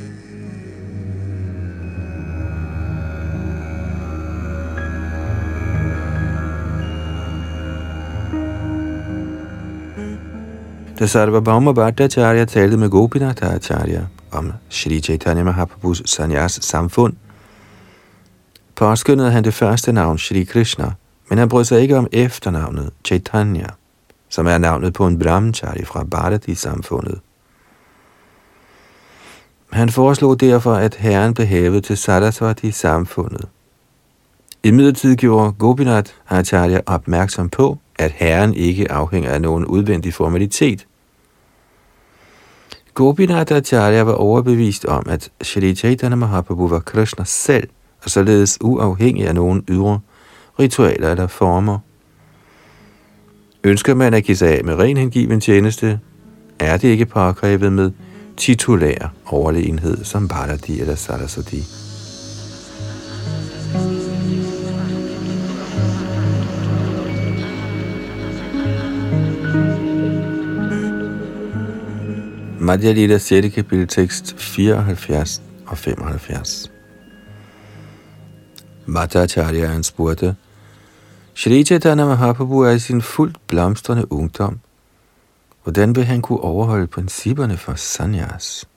Da 10.98 11.06
Sarvabhauma 11.06 11.72
Bhattacharya 11.72 12.44
talte 12.44 12.76
med 12.76 12.90
Gopinath 12.90 13.54
Acharya 13.54 14.06
om 14.32 14.52
Shri 14.68 15.00
Chaitanya 15.00 15.44
Mahaprabhus 15.44 16.02
sanyas 16.06 16.52
samfund, 16.62 17.12
påskyndede 18.74 19.30
han 19.30 19.44
det 19.44 19.54
første 19.54 19.92
navn 19.92 20.18
Shri 20.18 20.44
Krishna, 20.44 20.92
men 21.28 21.38
han 21.38 21.48
brød 21.48 21.64
sig 21.64 21.80
ikke 21.80 21.96
om 21.96 22.06
efternavnet 22.12 22.90
Chaitanya, 23.04 23.66
som 24.28 24.46
er 24.46 24.58
navnet 24.58 24.92
på 24.92 25.06
en 25.06 25.18
brahmachari 25.18 25.84
fra 25.84 26.04
Bharati-samfundet. 26.04 27.20
Han 29.72 29.88
foreslog 29.88 30.40
derfor, 30.40 30.74
at 30.74 30.94
herren 30.94 31.34
blev 31.34 31.46
hævet 31.46 31.84
til 31.84 31.96
Sarasvati-samfundet. 31.96 33.48
I 34.62 34.70
midlertid 34.70 35.16
gjorde 35.16 35.52
Gopinath 35.52 36.10
Acharya 36.28 36.80
opmærksom 36.86 37.48
på, 37.48 37.78
at 37.98 38.10
herren 38.10 38.54
ikke 38.54 38.92
afhænger 38.92 39.30
af 39.30 39.40
nogen 39.40 39.64
udvendig 39.64 40.14
formalitet. 40.14 40.86
Gopinath 42.94 43.56
Acharya 43.56 44.02
var 44.02 44.12
overbevist 44.12 44.84
om, 44.84 45.06
at 45.08 45.30
Shri 45.42 45.74
Chaitanya 45.74 46.16
Mahaprabhu 46.16 46.68
var 46.68 46.80
Krishna 46.80 47.24
selv, 47.24 47.68
og 48.04 48.10
således 48.10 48.58
uafhængig 48.60 49.28
af 49.28 49.34
nogen 49.34 49.64
ydre 49.68 50.00
ritualer 50.58 51.10
eller 51.10 51.26
former. 51.26 51.78
Ønsker 53.64 53.94
man 53.94 54.14
at 54.14 54.24
give 54.24 54.36
sig 54.36 54.58
af 54.58 54.64
med 54.64 54.74
ren 54.74 54.96
hengiven 54.96 55.40
tjeneste, 55.40 56.00
er 56.58 56.76
det 56.76 56.88
ikke 56.88 57.06
påkrævet 57.06 57.72
med 57.72 57.90
titulær 58.36 59.12
overlegenhed 59.26 60.04
som 60.04 60.28
Bharati 60.28 60.80
eller 60.80 60.94
Saraswati. 60.94 61.83
Madhya 72.64 72.92
Lila 72.92 73.18
6. 73.18 73.54
kapitel 73.54 73.88
tekst 73.88 74.35
74 74.38 75.42
og 75.66 75.78
75. 75.78 76.71
Madhacharya 78.87 79.83
spurgte, 79.83 80.37
Shri 81.35 81.64
Chaitanya 81.64 82.04
Mahaprabhu 82.04 82.61
er 82.61 82.71
i 82.71 82.78
sin 82.78 83.02
fuldt 83.02 83.37
blomstrende 83.47 84.12
ungdom. 84.12 84.61
Hvordan 85.62 85.97
vil 85.97 86.04
han 86.04 86.23
kunne 86.23 86.40
overholde 86.40 86.87
principperne 86.87 87.56
for 87.56 87.75
sanyas? 87.75 88.68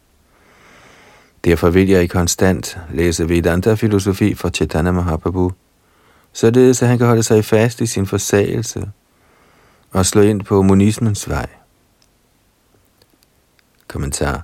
Derfor 1.46 1.70
vil 1.70 1.88
jeg 1.90 2.04
i 2.04 2.08
konstant 2.08 2.78
læse 2.94 3.30
Vedanta-filosofi 3.30 4.36
fra 4.36 4.50
Chaitanya 4.50 4.92
Mahaprabhu, 4.92 5.52
således 6.34 6.82
at 6.82 6.90
han 6.90 6.98
kan 6.98 7.08
holde 7.08 7.24
sig 7.24 7.46
fast 7.46 7.82
i 7.82 7.86
sin 7.86 8.06
forsagelse 8.06 8.92
og 9.92 10.06
slå 10.06 10.22
ind 10.22 10.42
på 10.42 10.62
monismens 10.62 11.30
vej 11.30 11.48
Kommentar 13.88 14.42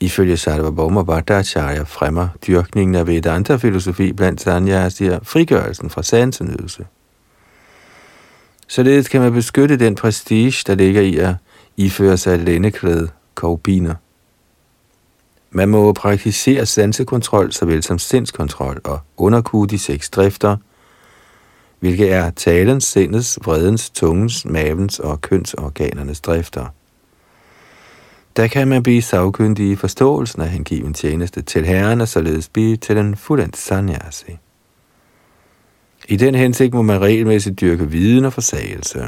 Ifølge 0.00 0.36
Sarvabhauma 0.36 1.02
Bhattacharya 1.02 1.82
fremmer 1.82 2.28
dyrkningen 2.46 2.94
af 2.94 3.06
Vedanta-filosofi 3.06 4.12
blandt 4.12 4.40
sanyasier 4.40 5.18
frigørelsen 5.22 5.90
fra 5.90 6.02
sansenydelse. 6.02 6.86
Således 8.68 9.08
kan 9.08 9.20
man 9.20 9.32
beskytte 9.32 9.76
den 9.76 9.94
prestige, 9.94 10.64
der 10.66 10.74
ligger 10.74 11.02
i 11.02 11.16
at 11.16 11.34
iføre 11.76 12.16
sig 12.16 12.38
lændeklæde, 12.38 13.08
kovbiner. 13.34 13.94
Man 15.50 15.68
må 15.68 15.92
praktisere 15.92 16.66
sansekontrol 16.66 17.52
såvel 17.52 17.82
som 17.82 17.98
sindskontrol 17.98 18.80
og 18.84 19.00
underkue 19.16 19.66
de 19.66 19.78
seks 19.78 20.10
drifter, 20.10 20.56
hvilket 21.80 22.12
er 22.12 22.30
talens, 22.30 22.84
sindets, 22.84 23.38
vredens, 23.44 23.90
tungens, 23.90 24.44
mavens 24.44 24.98
og 24.98 25.20
kønsorganernes 25.20 26.20
drifter. 26.20 26.66
Der 28.36 28.46
kan 28.46 28.68
man 28.68 28.82
blive 28.82 29.02
savkyndig 29.02 29.70
i 29.70 29.76
forståelsen 29.76 30.42
af 30.42 30.48
hengiven 30.48 30.94
tjeneste 30.94 31.42
til 31.42 31.66
Herren 31.66 32.00
og 32.00 32.08
således 32.08 32.48
blive 32.48 32.76
til 32.76 32.96
den 32.96 33.16
fuldendt 33.16 33.56
sanyasi. 33.56 34.38
I 36.08 36.16
den 36.16 36.34
hensigt 36.34 36.74
må 36.74 36.82
man 36.82 37.00
regelmæssigt 37.00 37.60
dyrke 37.60 37.90
viden 37.90 38.24
og 38.24 38.32
forsagelse. 38.32 39.06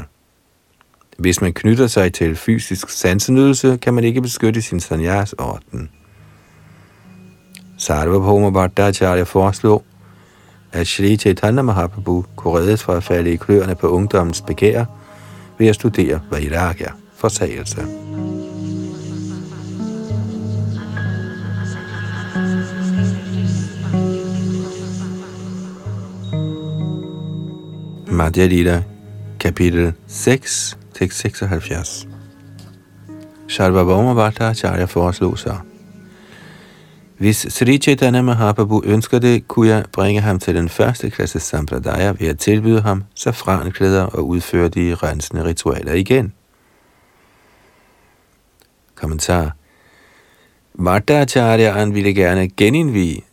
Hvis 1.17 1.41
man 1.41 1.53
knytter 1.53 1.87
sig 1.87 2.13
til 2.13 2.35
fysisk 2.35 2.89
sansenydelse, 2.89 3.77
kan 3.81 3.93
man 3.93 4.03
ikke 4.03 4.21
beskytte 4.21 4.61
sin 4.61 4.79
sanyas-orden. 4.79 5.89
Sarvabhauma 7.77 8.49
Bhattacharya 8.49 9.23
foreslog, 9.23 9.83
at 10.71 10.87
Shri 10.87 11.17
Chaitanya 11.17 11.61
Mahaprabhu 11.61 12.25
kunne 12.35 12.59
reddes 12.59 12.83
fra 12.83 12.97
at 12.97 13.03
falde 13.03 13.33
i 13.33 13.35
kløerne 13.35 13.75
på 13.75 13.87
ungdommens 13.87 14.41
begær 14.41 14.85
ved 15.57 15.67
at 15.67 15.75
studere 15.75 16.21
Vairagya, 16.31 16.91
forsagelse. 17.15 17.87
Madhya 28.11 28.45
Lila, 28.45 28.83
kapitel 29.39 29.93
6, 30.07 30.77
tekst 30.93 31.19
76. 31.19 32.07
Sharvabhauma 33.47 34.13
Bhattacharya 34.13 34.85
foreslog 34.85 35.39
så. 35.39 35.55
Hvis 37.17 37.37
Sri 37.49 37.77
Chaitanya 37.77 38.21
Mahaprabhu 38.21 38.83
ønsker 38.85 39.19
det, 39.19 39.47
kunne 39.47 39.67
jeg 39.67 39.85
bringe 39.91 40.21
ham 40.21 40.39
til 40.39 40.55
den 40.55 40.69
første 40.69 41.09
klasse 41.09 41.39
sampradaya 41.39 42.13
ved 42.19 42.27
at 42.27 42.39
tilbyde 42.39 42.81
ham 42.81 43.03
safranklæder 43.15 44.03
og 44.03 44.27
udføre 44.27 44.69
de 44.69 44.95
rensende 44.95 45.43
ritualer 45.43 45.93
igen. 45.93 46.33
Kommentar 48.95 49.55
Bhattacharyaen 50.83 51.93
ville 51.93 52.13
gerne 52.13 52.47
genindvige 52.47 53.26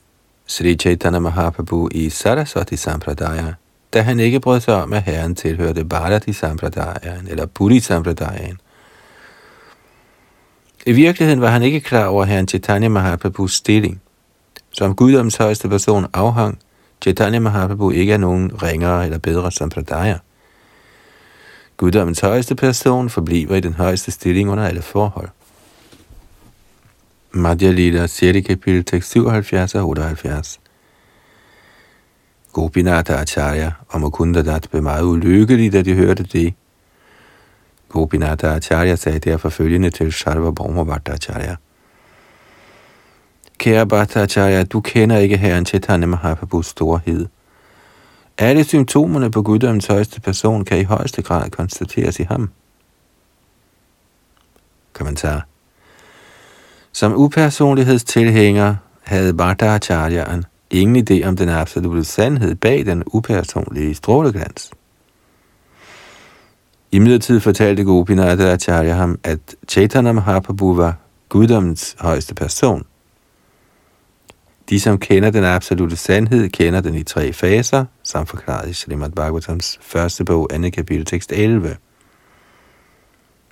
Sri 0.46 0.74
Chaitanya 0.74 1.18
Mahaprabhu 1.18 1.88
i 1.92 2.10
Saraswati 2.10 2.76
Sampradaya, 2.76 3.54
da 3.94 4.02
han 4.02 4.20
ikke 4.20 4.40
brød 4.40 4.60
sig 4.60 4.82
om, 4.82 4.92
at 4.92 5.02
herren 5.02 5.34
tilhørte 5.34 5.84
Bharati 5.84 6.32
Sampradayan 6.32 7.28
eller 7.28 7.46
Puri 7.46 7.80
Sampradayan. 7.80 8.58
I 10.86 10.92
virkeligheden 10.92 11.40
var 11.40 11.48
han 11.48 11.62
ikke 11.62 11.80
klar 11.80 12.06
over 12.06 12.24
herren 12.24 12.48
Chaitanya 12.48 12.88
Mahaprabhus 12.88 13.54
stilling. 13.54 14.00
Som 14.70 14.94
guddoms 14.94 15.36
højeste 15.36 15.68
person 15.68 16.06
afhang 16.12 16.58
Chaitanya 17.02 17.38
Mahaprabhu 17.38 17.90
ikke 17.90 18.12
er 18.12 18.18
nogen 18.18 18.62
ringere 18.62 19.04
eller 19.04 19.18
bedre 19.18 19.52
Sampradaya. 19.52 20.18
Guddommens 21.76 22.20
højeste 22.20 22.54
person 22.54 23.10
forbliver 23.10 23.56
i 23.56 23.60
den 23.60 23.74
højeste 23.74 24.10
stilling 24.10 24.50
under 24.50 24.64
alle 24.64 24.82
forhold. 24.82 25.28
Madhya 27.36 27.70
Lila, 27.70 28.06
6. 28.06 28.46
kapitel, 28.46 28.84
tekst 28.84 29.10
77 29.10 29.74
og 29.74 29.88
78. 29.88 30.60
Gopinata 32.52 33.12
Acharya 33.12 33.72
og 33.88 34.00
Mukundadat 34.00 34.68
blev 34.70 34.82
meget 34.82 35.02
ulykkelige, 35.02 35.70
da 35.70 35.82
de 35.82 35.94
hørte 35.94 36.22
det. 36.22 36.54
Gopinata 37.88 38.46
Acharya 38.46 38.96
sagde 38.96 39.18
derfor 39.18 39.48
følgende 39.48 39.90
til 39.90 40.12
Sharva 40.12 40.50
Brahma 40.50 40.84
Bhattacharya. 40.84 41.56
Kære 43.58 43.86
Bhattacharya, 43.86 44.64
du 44.64 44.80
kender 44.80 45.18
ikke 45.18 45.36
herren 45.36 45.66
Chaitanya 45.66 46.06
Mahaprabhus 46.06 46.66
storhed. 46.66 47.26
Alle 48.38 48.64
symptomerne 48.64 49.30
på 49.30 49.42
guddommens 49.42 49.86
højeste 49.86 50.20
person 50.20 50.64
kan 50.64 50.78
i 50.78 50.84
højeste 50.84 51.22
grad 51.22 51.50
konstateres 51.50 52.20
i 52.20 52.22
ham. 52.22 52.50
Kommentar. 54.92 55.53
Som 56.94 57.12
upersonlighedstilhænger 57.16 58.76
havde 59.02 59.34
Bhattacharyaen 59.34 60.44
ingen 60.70 61.06
idé 61.10 61.26
om 61.26 61.36
den 61.36 61.48
absolute 61.48 62.04
sandhed 62.04 62.54
bag 62.54 62.86
den 62.86 63.02
upersonlige 63.06 63.94
stråleglans. 63.94 64.70
I 66.92 66.98
midlertid 66.98 67.40
fortalte 67.40 67.84
Gopinath 67.84 68.42
Acharya 68.42 68.94
ham, 68.94 69.18
at 69.24 69.38
Chaitanya 69.68 70.12
Mahaprabhu 70.12 70.74
var 70.74 70.94
guddommens 71.28 71.96
højeste 71.98 72.34
person. 72.34 72.86
De, 74.70 74.80
som 74.80 74.98
kender 74.98 75.30
den 75.30 75.44
absolute 75.44 75.96
sandhed, 75.96 76.48
kender 76.48 76.80
den 76.80 76.94
i 76.94 77.02
tre 77.02 77.32
faser, 77.32 77.84
som 78.02 78.26
forklaret 78.26 78.70
i 78.70 78.72
Srimad 78.72 79.10
Bhagavatams 79.10 79.78
første 79.82 80.24
bog, 80.24 80.50
2. 80.62 80.70
kapitel, 80.70 81.04
tekst 81.04 81.32
11. 81.32 81.76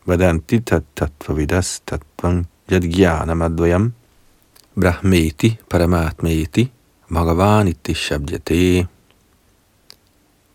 Hvordan 0.05 0.39
dit 0.39 0.67
tat 0.67 0.83
tatvavidas 0.97 1.83
tatvang 1.87 2.47
yadgyana 2.73 3.35
madvayam 3.35 3.93
brahmeti 4.75 5.59
paramatmeti 5.71 6.71
Bhagavaniti 7.13 7.95
Shabdyate. 7.95 8.87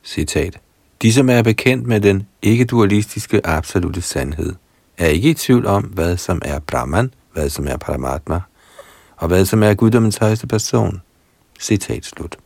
Citat. 0.03 0.60
De, 1.01 1.13
som 1.13 1.30
er 1.30 1.41
bekendt 1.41 1.88
med 1.88 2.01
den 2.01 2.27
ikke-dualistiske 2.41 3.47
absolute 3.47 4.01
sandhed, 4.01 4.56
er 4.97 5.08
ikke 5.08 5.30
i 5.30 5.34
tvivl 5.34 5.65
om, 5.65 5.84
hvad 5.84 6.17
som 6.17 6.41
er 6.45 6.60
Brahman, 6.60 7.13
hvad 7.34 7.49
som 7.49 7.67
er 7.67 7.77
Paramatma, 7.77 8.41
og 9.17 9.27
hvad 9.27 9.45
som 9.45 9.63
er 9.63 9.73
guddommens 9.73 10.17
højeste 10.17 10.47
person. 10.47 11.01
Citat 11.60 12.06
slut. 12.06 12.38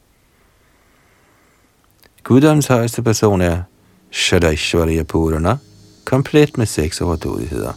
Guddommens 2.24 2.68
højeste 2.68 3.04
person 3.04 3.42
er 3.42 3.62
Shadaishwarya 4.12 5.04
Purana, 5.04 5.58
komplet 6.06 6.58
med 6.58 6.66
seks 6.66 7.02
overdådigheder. 7.02 7.74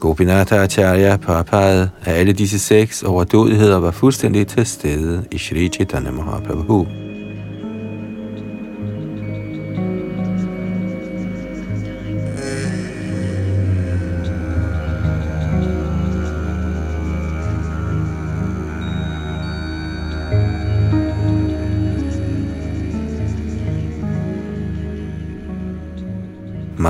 Gopinatha 0.00 0.62
Acharya 0.62 1.16
påpegede, 1.16 1.90
at 2.04 2.14
alle 2.14 2.32
disse 2.32 2.58
seks 2.58 3.02
overdådigheder 3.02 3.76
var 3.76 3.90
fuldstændig 3.90 4.46
til 4.46 4.66
stede 4.66 5.24
i 5.30 5.38
Sri 5.38 5.68
Chaitanya 5.68 6.10
Mahaprabhu. 6.10 6.86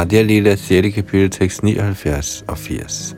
Radia 0.08 0.22
Lila, 0.22 0.56
6. 0.56 0.94
kapitel, 0.94 1.30
tekst 1.30 1.62
79 1.62 2.44
og 2.48 2.58
80. 2.58 3.16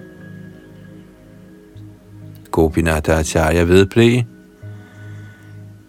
Gopinata 2.50 3.12
Acharya 3.12 3.62
vedblev. 3.62 4.22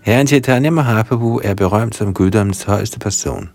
Herren 0.02 0.28
Chaitanya 0.28 0.70
Mahaprabhu 0.70 1.42
er 1.44 1.54
berømt 1.54 1.96
som 1.96 2.14
guddommens 2.14 2.64
højeste 2.64 3.00
person. 3.00 3.50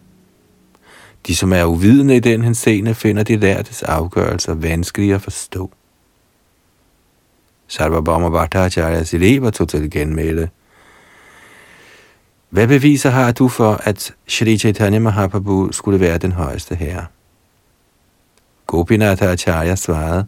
De, 1.27 1.37
som 1.37 1.53
er 1.53 1.65
uvidende 1.65 2.17
i 2.17 2.21
den 2.21 2.43
henseende, 2.43 2.95
finder 2.95 3.23
de 3.23 3.37
lærtes 3.37 3.83
afgørelser 3.83 4.55
vanskelige 4.55 5.15
at 5.15 5.23
forstå. 5.23 5.71
Sarvabhauma 7.67 8.29
Bhattacharyas 8.29 9.15
elever 9.15 9.51
tog 9.51 9.69
til 9.69 9.91
genmæle. 9.91 10.51
Hvad 12.51 12.69
beviser 12.69 13.11
har 13.11 13.33
du 13.33 13.49
for, 13.49 13.81
at 13.85 14.15
Shri 14.27 14.59
Chaitanya 14.59 14.99
Mahaprabhu 14.99 15.73
skulle 15.73 16.01
være 16.01 16.19
den 16.19 16.33
højeste 16.33 16.75
herre? 16.75 17.07
Gopinath 18.67 19.23
Acharya 19.23 19.75
svarede, 19.75 20.27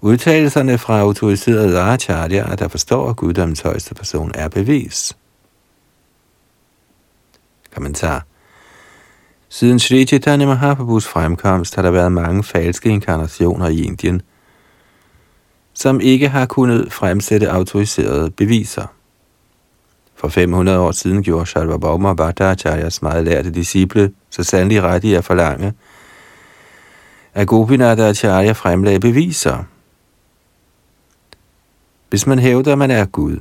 Udtalelserne 0.00 0.78
fra 0.78 1.00
autoriserede 1.00 1.80
Acharya, 1.80 2.54
der 2.54 2.68
forstår, 2.68 3.10
at 3.10 3.16
guddommens 3.16 3.60
højeste 3.60 3.94
person 3.94 4.32
er 4.34 4.48
bevis. 4.48 5.16
Kommentar. 7.74 8.26
Siden 9.48 9.78
Sri 9.78 10.04
Chaitanya 10.04 10.46
Mahaprabhus 10.46 11.06
fremkomst 11.06 11.74
har 11.74 11.82
der 11.82 11.90
været 11.90 12.12
mange 12.12 12.44
falske 12.44 12.88
inkarnationer 12.88 13.68
i 13.68 13.82
Indien, 13.82 14.22
som 15.74 16.00
ikke 16.00 16.28
har 16.28 16.46
kunnet 16.46 16.92
fremsætte 16.92 17.50
autoriserede 17.50 18.30
beviser. 18.30 18.86
For 20.14 20.28
500 20.28 20.78
år 20.78 20.92
siden 20.92 21.22
gjorde 21.22 21.46
Shalva 21.46 21.76
Bhattacharya's 21.76 22.98
meget 23.02 23.24
lærte 23.24 23.50
disciple 23.50 24.12
så 24.30 24.42
sandelig 24.42 24.82
ret 24.82 25.04
i 25.04 25.14
at 25.14 25.24
forlange, 25.24 25.72
at 27.36 27.46
Gopinath 27.46 28.00
Acharya 28.00 28.52
fremlagde 28.52 29.00
beviser. 29.00 29.64
Hvis 32.10 32.26
man 32.26 32.38
hævder, 32.38 32.72
at 32.72 32.78
man 32.78 32.90
er 32.90 33.04
Gud, 33.04 33.38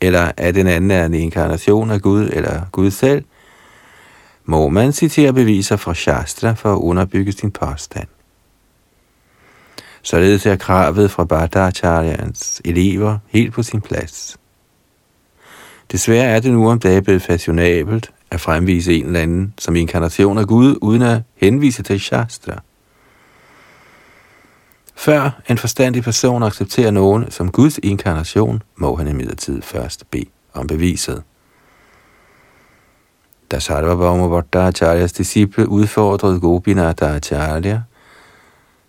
eller 0.00 0.32
at 0.36 0.54
den 0.54 0.66
anden 0.66 0.90
er 0.90 1.06
en 1.06 1.14
inkarnation 1.14 1.90
af 1.90 2.02
Gud 2.02 2.30
eller 2.32 2.62
Gud 2.72 2.90
selv, 2.90 3.24
må 4.44 4.68
man 4.68 4.92
citere 4.92 5.32
beviser 5.32 5.76
fra 5.76 5.94
Shastra 5.94 6.52
for 6.52 6.72
at 6.72 6.78
underbygge 6.78 7.32
sin 7.32 7.50
påstand. 7.50 8.08
Således 10.02 10.46
er 10.46 10.56
kravet 10.56 11.10
fra 11.10 11.24
Bhattacharyans 11.24 12.62
elever 12.64 13.18
helt 13.26 13.52
på 13.52 13.62
sin 13.62 13.80
plads. 13.80 14.36
Desværre 15.92 16.26
er 16.26 16.40
det 16.40 16.52
nu 16.52 16.70
om 16.70 16.78
dagen 16.78 17.04
blevet 17.04 17.22
fashionabelt 17.22 18.10
at 18.30 18.40
fremvise 18.40 18.94
en 18.94 19.06
eller 19.06 19.20
anden 19.20 19.54
som 19.58 19.76
inkarnation 19.76 20.38
af 20.38 20.46
Gud, 20.46 20.78
uden 20.82 21.02
at 21.02 21.22
henvise 21.36 21.82
til 21.82 22.00
Shastra. 22.00 22.62
Før 24.96 25.30
en 25.48 25.58
forstandig 25.58 26.02
person 26.02 26.42
accepterer 26.42 26.90
nogen 26.90 27.30
som 27.30 27.50
Guds 27.50 27.78
inkarnation, 27.82 28.62
må 28.76 28.96
han 28.96 29.08
imidlertid 29.08 29.62
først 29.62 30.10
bede 30.10 30.24
om 30.54 30.66
beviset. 30.66 31.22
Da 33.50 33.58
Sarvabhauma 33.58 34.40
Bhattacharyas 34.40 35.12
disciple 35.12 35.68
udfordrede 35.68 36.40
Gopinath 36.40 37.04
Acharya, 37.04 37.80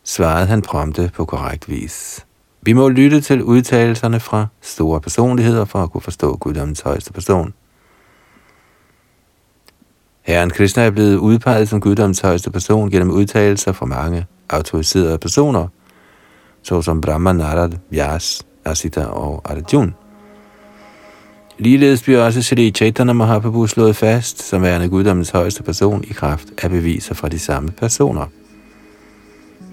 svarede 0.03 0.47
han 0.47 0.61
prompte 0.61 1.11
på 1.15 1.25
korrekt 1.25 1.69
vis. 1.69 2.25
Vi 2.61 2.73
må 2.73 2.89
lytte 2.89 3.21
til 3.21 3.43
udtalelserne 3.43 4.19
fra 4.19 4.47
store 4.61 5.01
personligheder 5.01 5.65
for 5.65 5.83
at 5.83 5.91
kunne 5.91 6.01
forstå 6.01 6.37
guddommens 6.37 6.81
højeste 6.81 7.13
person. 7.13 7.53
Herren 10.21 10.49
Krishna 10.49 10.83
er 10.83 10.91
blevet 10.91 11.17
udpeget 11.17 11.69
som 11.69 11.81
guddommens 11.81 12.19
højeste 12.19 12.51
person 12.51 12.91
gennem 12.91 13.11
udtalelser 13.11 13.71
fra 13.71 13.85
mange 13.85 14.25
autoriserede 14.49 15.17
personer, 15.17 15.67
såsom 16.67 17.01
Brahma, 17.01 17.33
Narad, 17.33 17.71
Vyas, 17.89 18.45
Asita 18.65 19.05
og 19.05 19.41
Arjun. 19.45 19.93
Ligeledes 21.57 22.03
bliver 22.03 22.25
også 22.25 22.41
Sri 22.41 22.71
Chaitanya 22.71 23.13
Mahaprabhu 23.13 23.67
slået 23.67 23.95
fast 23.95 24.43
som 24.43 24.61
værende 24.61 24.89
guddommens 24.89 25.29
højeste 25.29 25.63
person 25.63 26.03
i 26.03 26.13
kraft 26.13 26.47
af 26.57 26.69
beviser 26.69 27.15
fra 27.15 27.29
de 27.29 27.39
samme 27.39 27.71
personer. 27.71 28.25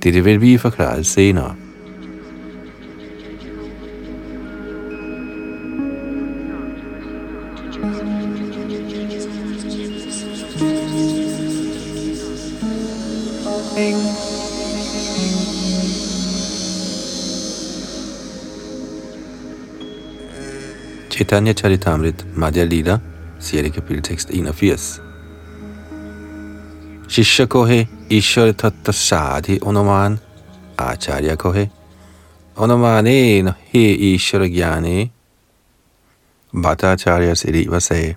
Dette 0.03 0.25
vil 0.25 0.41
vi 0.41 0.59
forklare 0.59 1.05
senere. 1.05 1.55
Chaitanya 21.25 21.55
Charitamrit 21.55 22.23
Madhya 22.37 22.65
Lila, 22.69 23.01
6. 23.41 23.71
kapitel 23.71 24.03
tekst 24.03 24.31
81. 24.31 25.01
Shishya 27.09 27.47
kohe 27.47 27.89
Ishwar 28.11 28.53
tatta 28.53 28.93
sadhi 28.93 29.59
onoman 29.61 30.19
Acharya 30.77 31.37
kohe 31.37 31.71
Onumane 32.57 33.55
he 33.73 34.15
Ishwar 34.15 34.45
gyane 34.49 35.11
Bhattacharyas 36.53 37.45
elever 37.49 37.81
sagde, 37.81 38.17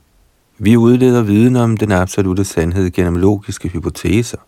vi 0.59 0.77
udleder 0.77 1.21
viden 1.21 1.55
om 1.55 1.77
den 1.77 1.91
absolute 1.91 2.45
sandhed 2.45 2.91
gennem 2.91 3.15
logiske 3.15 3.69
hypoteser. 3.69 4.39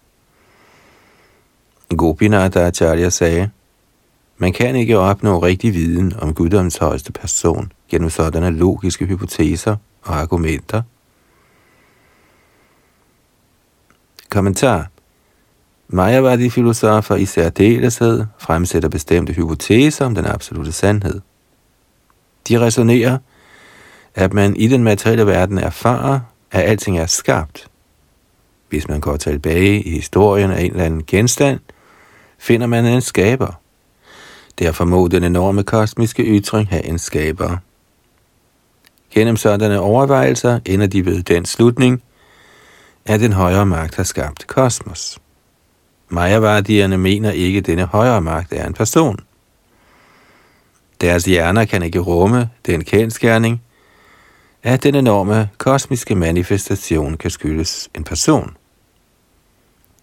Gopinath 1.90 2.58
Acharya 2.58 3.10
sagde, 3.10 3.52
man 4.42 4.54
kan 4.54 4.76
ikke 4.76 4.98
opnå 4.98 5.40
rigtig 5.40 5.74
viden 5.74 6.14
om 6.20 6.34
guddoms 6.34 6.78
højeste 6.78 7.12
person 7.12 7.72
gennem 7.90 8.10
sådanne 8.10 8.50
logiske 8.50 9.06
hypoteser 9.06 9.76
og 10.02 10.16
argumenter. 10.16 10.82
Kommentar 14.30 14.88
Mayavadi-filosofer 15.88 17.16
i 17.16 17.26
særdeleshed 17.26 18.26
fremsætter 18.38 18.90
bestemte 18.90 19.34
hypoteser 19.34 20.06
om 20.06 20.16
den 20.16 20.26
absolute 20.26 20.72
sandhed. 20.72 21.22
De 22.48 22.60
resonerer, 22.60 23.18
at 24.16 24.34
man 24.34 24.56
i 24.56 24.68
den 24.68 24.84
materielle 24.84 25.26
verden 25.26 25.58
erfarer, 25.58 26.20
at 26.52 26.62
alting 26.62 27.00
er 27.00 27.06
skabt. 27.06 27.68
Hvis 28.70 28.88
man 28.88 29.02
går 29.02 29.18
tilbage 29.18 29.82
i 29.82 29.90
historien 29.90 30.52
af 30.52 30.62
en 30.62 30.72
eller 30.72 30.86
anden 30.86 31.04
genstand, 31.08 31.60
finder 32.38 32.68
man 32.68 32.86
en 32.86 33.02
skaber. 33.02 33.59
Derfor 34.60 34.86
må 34.86 35.08
den 35.08 35.24
enorme 35.24 35.64
kosmiske 35.64 36.24
ytring 36.24 36.70
have 36.70 36.86
en 36.86 37.00
skaber. 37.00 37.58
Gennem 39.12 39.38
sådanne 39.38 39.80
overvejelser 39.80 40.60
ender 40.66 40.88
de 40.88 41.06
ved 41.06 41.24
den 41.24 41.46
slutning, 41.46 42.04
at 43.06 43.20
den 43.20 43.34
højere 43.34 43.66
magt 43.66 43.96
har 43.96 44.04
skabt 44.04 44.48
kosmos. 44.48 45.20
Majavardierne 46.10 46.98
mener 46.98 47.32
ikke, 47.32 47.58
at 47.58 47.66
denne 47.66 47.86
højere 47.86 48.22
magt 48.22 48.54
er 48.54 48.68
en 48.68 48.74
person. 48.74 49.20
Deres 51.02 51.26
hjerner 51.26 51.66
kan 51.66 51.84
ikke 51.84 52.00
rumme 52.00 52.50
den 52.66 52.84
kendskærning, 52.84 53.62
at 54.64 54.84
den 54.84 54.96
enorme 54.96 55.50
kosmiske 55.58 56.16
manifestation 56.16 57.18
kan 57.18 57.32
skyldes 57.32 57.90
en 57.96 58.04
person. 58.04 58.58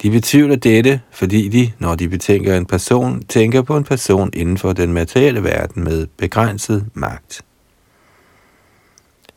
De 0.02 0.10
betvivler 0.10 0.56
dette, 0.56 1.00
fordi 1.10 1.48
de, 1.48 1.72
når 1.78 1.94
de 1.94 2.08
betænker 2.08 2.56
en 2.56 2.66
person, 2.66 3.22
tænker 3.22 3.62
på 3.62 3.76
en 3.76 3.84
person 3.84 4.30
inden 4.34 4.58
for 4.58 4.72
den 4.72 4.92
materielle 4.92 5.44
verden 5.44 5.84
med 5.84 6.06
begrænset 6.16 6.86
magt. 6.94 7.44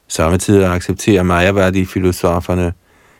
Samtidig 0.08 0.74
accepterer 0.74 1.24
Mayavadi-filosoferne 1.24 2.74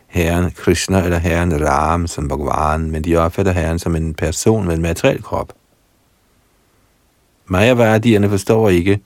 herren 0.06 0.50
Krishna 0.50 1.04
eller 1.04 1.18
herren 1.18 1.66
Ram 1.68 2.06
som 2.06 2.28
Bhagavan, 2.28 2.90
men 2.90 3.04
de 3.04 3.16
opfatter 3.16 3.52
herren 3.52 3.78
som 3.78 3.96
en 3.96 4.14
person 4.14 4.66
med 4.66 4.74
en 4.74 4.82
materiel 4.82 5.22
krop. 5.22 5.52
Mayavadierne 7.46 8.28
forstår 8.28 8.68
ikke, 8.68 9.00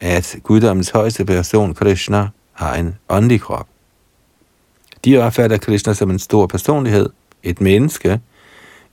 at 0.00 0.36
guddommens 0.42 0.90
højeste 0.90 1.24
person, 1.24 1.74
Krishna, 1.74 2.28
har 2.52 2.74
en 2.74 2.96
åndelig 3.08 3.40
krop. 3.40 3.66
De 5.04 5.18
opfatter 5.18 5.58
Krishna 5.58 5.94
som 5.94 6.10
en 6.10 6.18
stor 6.18 6.46
personlighed, 6.46 7.10
et 7.42 7.60
menneske, 7.60 8.20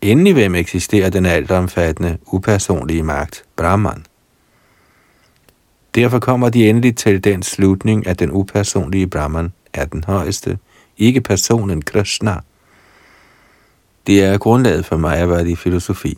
inden 0.02 0.28
i 0.28 0.32
hvem 0.32 0.56
eksisterer 0.56 1.10
den 1.10 1.26
altomfattende, 1.26 2.18
upersonlige 2.26 3.04
magt, 3.04 3.44
Brahman. 3.56 4.06
Derfor 5.96 6.20
kommer 6.20 6.50
de 6.50 6.70
endelig 6.70 6.96
til 6.96 7.24
den 7.24 7.44
slutning, 7.44 8.08
at 8.08 8.20
den 8.20 8.32
upersonlige 8.32 9.08
Brahman 9.08 9.54
er 9.74 9.86
den 9.86 10.04
højeste, 10.04 10.58
ikke 10.98 11.22
personen 11.22 11.82
Krishna. 11.82 12.40
Det 14.08 14.24
er 14.24 14.38
grundlaget 14.38 14.86
for 14.86 14.98
Mayavadi 14.98 15.56
filosofi. 15.56 16.18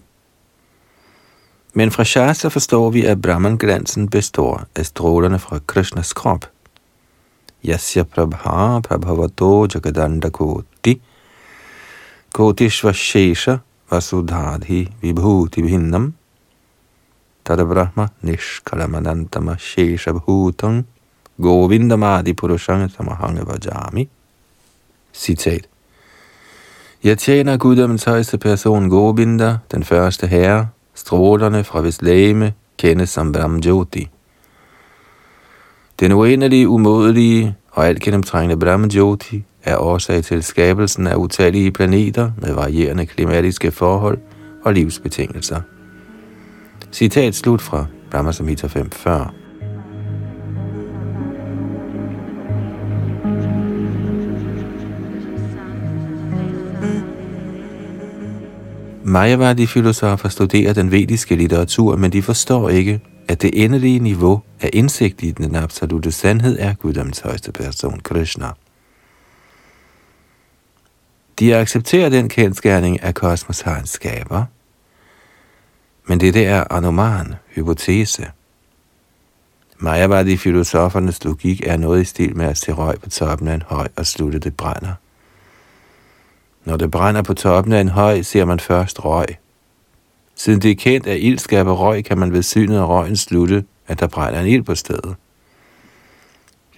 Men 1.73 1.91
fra 1.91 2.03
Shastra 2.03 2.49
forstår 2.49 2.89
vi, 2.89 3.05
at 3.05 3.21
Brahman-glansen 3.21 4.09
består 4.09 4.63
af 4.75 4.85
strålerne 4.85 5.39
fra 5.39 5.59
Krishnas 5.67 6.13
krop. 6.13 6.45
Yasya 7.65 8.03
prabha 8.03 8.79
prabhavato 8.79 9.67
jagadanda 9.73 10.29
kotishvashesha 12.37 13.59
vasudhadhi 13.89 14.81
vibhuti 15.01 15.61
bhinnam 15.65 16.13
tada 17.43 17.65
brahma 17.65 18.09
nishkalamanantama 18.23 19.55
shesha 19.57 20.13
bhutam 20.13 20.83
govindamadi 21.41 22.33
purushang 22.33 22.89
samahanga 22.89 23.43
vajami. 23.43 24.07
Citat. 25.13 25.65
Jeg 27.03 27.17
tjener 27.17 27.57
guddommens 27.57 28.03
højeste 28.03 28.37
person 28.37 28.89
Govinda, 28.89 29.57
den 29.71 29.83
første 29.83 30.27
herre, 30.27 30.67
strålerne 30.93 31.63
fra 31.63 31.81
hvis 31.81 32.01
lægeme 32.01 32.53
kendes 32.77 33.09
som 33.09 33.31
Brahmjoti. 33.31 34.09
Den 35.99 36.11
uendelige, 36.11 36.67
umådelige 36.67 37.55
og 37.71 37.87
alt 37.87 38.01
gennemtrængende 38.01 38.59
Brahmjoti 38.59 39.43
er 39.67 39.77
årsag 39.77 40.23
til 40.23 40.43
skabelsen 40.43 41.07
af 41.07 41.15
utallige 41.15 41.71
planeter 41.71 42.31
med 42.37 42.53
varierende 42.53 43.05
klimatiske 43.05 43.71
forhold 43.71 44.17
og 44.63 44.73
livsbetingelser. 44.73 45.61
Citat 46.91 47.35
slut 47.35 47.61
fra 47.61 47.85
Brahma 48.11 48.31
Samhita 48.31 48.67
540. 48.67 49.31
Mayavadi-filosofer 59.03 60.29
studerer 60.29 60.73
den 60.73 60.91
vediske 60.91 61.35
litteratur, 61.35 61.95
men 61.95 62.11
de 62.11 62.21
forstår 62.21 62.69
ikke, 62.69 62.99
at 63.27 63.41
det 63.41 63.63
endelige 63.63 63.99
niveau 63.99 64.41
af 64.61 64.69
indsigt 64.73 65.23
i 65.23 65.31
den 65.31 65.55
absolute 65.55 66.11
sandhed 66.11 66.57
er 66.59 66.73
Guddoms 66.73 67.19
højeste 67.19 67.51
person, 67.51 67.99
Krishna. 67.99 68.47
De 71.39 71.55
accepterer 71.55 72.09
den 72.09 72.29
kendskærning, 72.29 73.03
at 73.03 73.15
kosmos 73.15 73.61
har 73.61 73.79
en 73.79 73.87
skaber, 73.87 74.43
Men 76.05 76.19
det 76.19 76.47
er 76.47 76.63
anoman, 76.69 77.35
hypotese. 77.55 78.31
Majavadi 79.77 80.37
filosofernes 80.37 81.23
logik 81.23 81.61
er 81.65 81.77
noget 81.77 82.01
i 82.01 82.05
stil 82.05 82.37
med 82.37 82.45
at 82.45 82.57
se 82.57 82.71
røg 82.71 82.99
på 82.99 83.09
toppen 83.09 83.47
af 83.47 83.53
en 83.53 83.63
høj 83.67 83.87
og 83.95 84.05
slutte 84.05 84.39
det 84.39 84.57
brænder. 84.57 84.93
Når 86.65 86.77
det 86.77 86.91
brænder 86.91 87.21
på 87.21 87.33
toppen 87.33 87.73
af 87.73 87.81
en 87.81 87.89
høj, 87.89 88.21
ser 88.21 88.45
man 88.45 88.59
først 88.59 89.05
røg. 89.05 89.25
Siden 90.35 90.61
det 90.61 90.71
er 90.71 90.75
kendt, 90.75 91.07
at 91.07 91.19
ild 91.19 91.39
skaber 91.39 91.73
røg, 91.73 92.05
kan 92.05 92.17
man 92.17 92.33
ved 92.33 92.43
synet 92.43 92.77
af 92.77 92.87
røgen 92.87 93.17
slutte, 93.17 93.65
at 93.87 93.99
der 93.99 94.07
brænder 94.07 94.39
en 94.39 94.47
ild 94.47 94.63
på 94.63 94.75
stedet. 94.75 95.15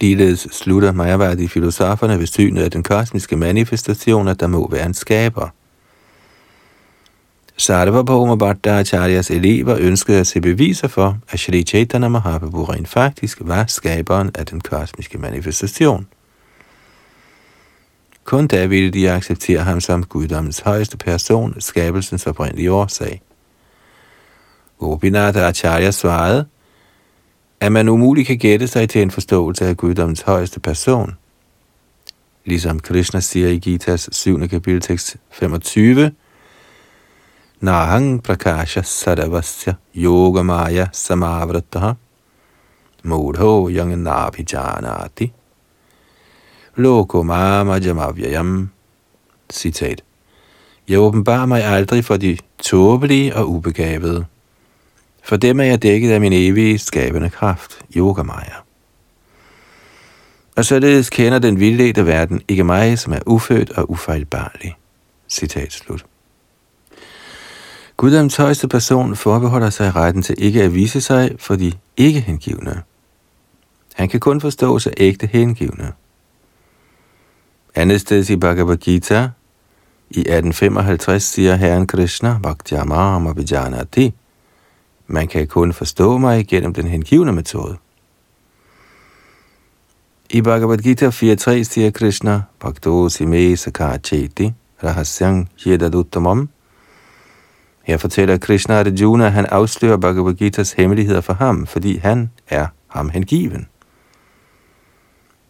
Ligeledes 0.01 0.47
slutter 0.51 0.91
Mayavadi 0.91 1.47
filosoferne 1.47 2.19
ved 2.19 2.27
synet 2.27 2.63
af 2.63 2.71
den 2.71 2.83
kosmiske 2.83 3.35
manifestation, 3.35 4.27
at 4.27 4.39
der 4.39 4.47
må 4.47 4.69
være 4.71 4.85
en 4.85 4.93
skaber. 4.93 5.49
Sarvabhauma 7.57 8.35
Bhattacharya's 8.35 9.33
elever 9.33 9.77
ønskede 9.79 10.19
at 10.19 10.27
se 10.27 10.41
beviser 10.41 10.87
for, 10.87 11.17
at 11.29 11.39
Shri 11.39 11.63
Chaitanya 11.63 12.07
Mahaprabhu 12.07 12.63
rent 12.63 12.87
faktisk 12.87 13.37
var 13.41 13.65
skaberen 13.67 14.31
af 14.35 14.45
den 14.45 14.61
kosmiske 14.61 15.17
manifestation. 15.17 16.07
Kun 18.23 18.47
da 18.47 18.65
ville 18.65 18.91
de 18.91 19.11
acceptere 19.11 19.59
ham 19.59 19.81
som 19.81 20.03
guddommens 20.03 20.59
højeste 20.59 20.97
person, 20.97 21.61
skabelsens 21.61 22.27
oprindelige 22.27 22.71
årsag. 22.71 23.21
Gopinath 24.79 25.37
Acharya 25.37 25.91
svarede, 25.91 26.45
at 27.61 27.71
man 27.71 27.89
umuligt 27.89 28.27
kan 28.27 28.37
gætte 28.37 28.67
sig 28.67 28.89
til 28.89 29.01
en 29.01 29.11
forståelse 29.11 29.65
af 29.65 29.77
guddommens 29.77 30.21
højeste 30.21 30.59
person. 30.59 31.17
Ligesom 32.45 32.79
Krishna 32.79 33.19
siger 33.19 33.47
i 33.47 33.57
Gitas 33.57 34.09
7. 34.11 34.47
kapitel 34.47 34.81
tekst 34.81 35.17
25, 35.31 36.11
Nahang 37.59 38.23
prakasha 38.23 38.81
sadavasya 38.81 39.73
yoga 39.95 40.41
maya 40.41 40.87
samavrataha 40.93 41.93
mudho 43.03 43.69
yang 43.69 44.03
nabhijanati 44.03 45.33
loko 46.75 47.23
mama 47.23 47.77
jamavyayam 47.77 48.69
Citat. 49.53 50.03
Jeg 50.87 50.99
åbenbarer 50.99 51.45
mig 51.45 51.63
aldrig 51.63 52.05
for 52.05 52.17
de 52.17 52.37
tåbelige 52.63 53.35
og 53.35 53.49
ubegavede. 53.49 54.25
For 55.29 55.37
dem 55.37 55.59
er 55.59 55.63
jeg 55.63 55.83
dækket 55.83 56.11
af 56.11 56.21
min 56.21 56.33
evige 56.33 56.79
skabende 56.79 57.29
kraft, 57.29 57.85
Yogamaya. 57.95 58.55
Og 60.55 60.65
således 60.65 61.09
kender 61.09 61.39
den 61.39 61.59
vildledte 61.59 62.05
verden 62.05 62.41
ikke 62.47 62.63
mig, 62.63 62.99
som 62.99 63.13
er 63.13 63.19
ufødt 63.25 63.71
og 63.71 63.91
ufejlbarlig. 63.91 64.75
Citat 65.29 65.73
slut. 65.73 66.05
Guddoms 67.97 68.35
højeste 68.35 68.67
person 68.67 69.15
forbeholder 69.15 69.69
sig 69.69 69.95
retten 69.95 70.21
til 70.21 70.35
ikke 70.37 70.63
at 70.63 70.73
vise 70.73 71.01
sig 71.01 71.31
for 71.39 71.55
de 71.55 71.71
ikke 71.97 72.19
hengivne. 72.19 72.81
Han 73.93 74.09
kan 74.09 74.19
kun 74.19 74.41
forstå 74.41 74.79
sig 74.79 74.93
ægte 74.97 75.27
hengivne. 75.27 75.93
Andet 77.75 78.01
sted 78.01 78.29
i 78.29 78.35
Bhagavad 78.35 78.77
Gita, 78.77 79.29
i 80.09 80.19
1855 80.19 81.23
siger 81.23 81.55
Herren 81.55 81.87
Krishna, 81.87 82.39
Bhaktyamam 82.43 83.27
Abhijanati, 83.27 84.13
man 85.09 85.27
kan 85.27 85.47
kun 85.47 85.73
forstå 85.73 86.17
mig 86.17 86.47
gennem 86.47 86.73
den 86.73 86.87
hengivne 86.87 87.31
metode. 87.31 87.77
I 90.29 90.41
Bhagavad 90.41 90.77
Gita 90.77 91.09
4.3 91.09 91.63
siger 91.63 91.91
Krishna, 91.91 92.41
Bhakto 92.59 93.09
Sime 93.09 93.57
Sakacheti, 93.57 94.53
Rahasyang 94.83 95.49
Yedaduttamam, 95.67 96.49
her 97.83 97.97
fortæller 97.97 98.37
Krishna 98.37 98.79
Arjuna, 98.79 99.25
at 99.25 99.31
han 99.31 99.45
afslører 99.45 99.97
Bhagavad 99.97 100.41
Gita's 100.41 100.73
hemmeligheder 100.77 101.21
for 101.21 101.33
ham, 101.33 101.65
fordi 101.65 101.97
han 101.97 102.31
er 102.47 102.67
ham 102.87 103.09
hengiven. 103.09 103.67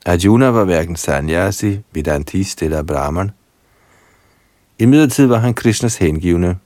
Arjuna 0.05 0.47
var 0.47 0.63
hverken 0.63 0.95
sanyasi, 0.95 1.79
vedantist 1.93 2.63
eller 2.63 2.83
brahman. 2.83 3.31
I 4.79 4.85
midlertid 4.85 5.25
var 5.25 5.37
han 5.37 5.53
Krishnas 5.53 5.97
hengivne. 5.97 6.57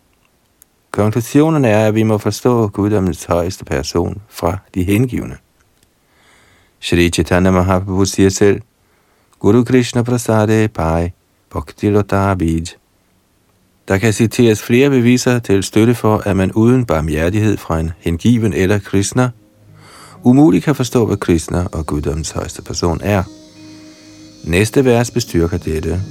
Konklusionen 0.93 1.65
er, 1.65 1.87
at 1.87 1.95
vi 1.95 2.03
må 2.03 2.17
forstå 2.17 2.67
guddommens 2.67 3.25
højeste 3.25 3.65
person 3.65 4.21
fra 4.29 4.57
de 4.73 4.83
hengivne. 4.83 5.37
Shri 6.79 7.09
Chaitanya 7.09 7.51
Mahaprabhu 7.51 8.05
siger 8.05 8.29
selv, 8.29 8.61
Guru 9.39 9.63
Krishna 9.63 10.01
Prasade 10.01 10.67
Pai 10.67 11.11
Bhakti 11.51 11.89
Lota 11.89 12.33
Bij 12.33 12.63
der 13.87 13.97
kan 13.97 14.13
citeres 14.13 14.61
flere 14.63 14.89
beviser 14.89 15.39
til 15.39 15.63
støtte 15.63 15.95
for, 15.95 16.17
at 16.17 16.37
man 16.37 16.51
uden 16.51 16.85
barmhjertighed 16.85 17.57
fra 17.57 17.79
en 17.79 17.91
hengiven 17.99 18.53
eller 18.53 18.79
kristner 18.79 19.29
umuligt 20.23 20.65
kan 20.65 20.75
forstå, 20.75 21.05
hvad 21.05 21.17
kristner 21.17 21.65
og 21.65 21.85
guddommens 21.85 22.31
højeste 22.31 22.61
person 22.61 22.99
er. 23.03 23.23
Næste 24.43 24.85
vers 24.85 25.11
bestyrker 25.11 25.57
dette. 25.57 26.01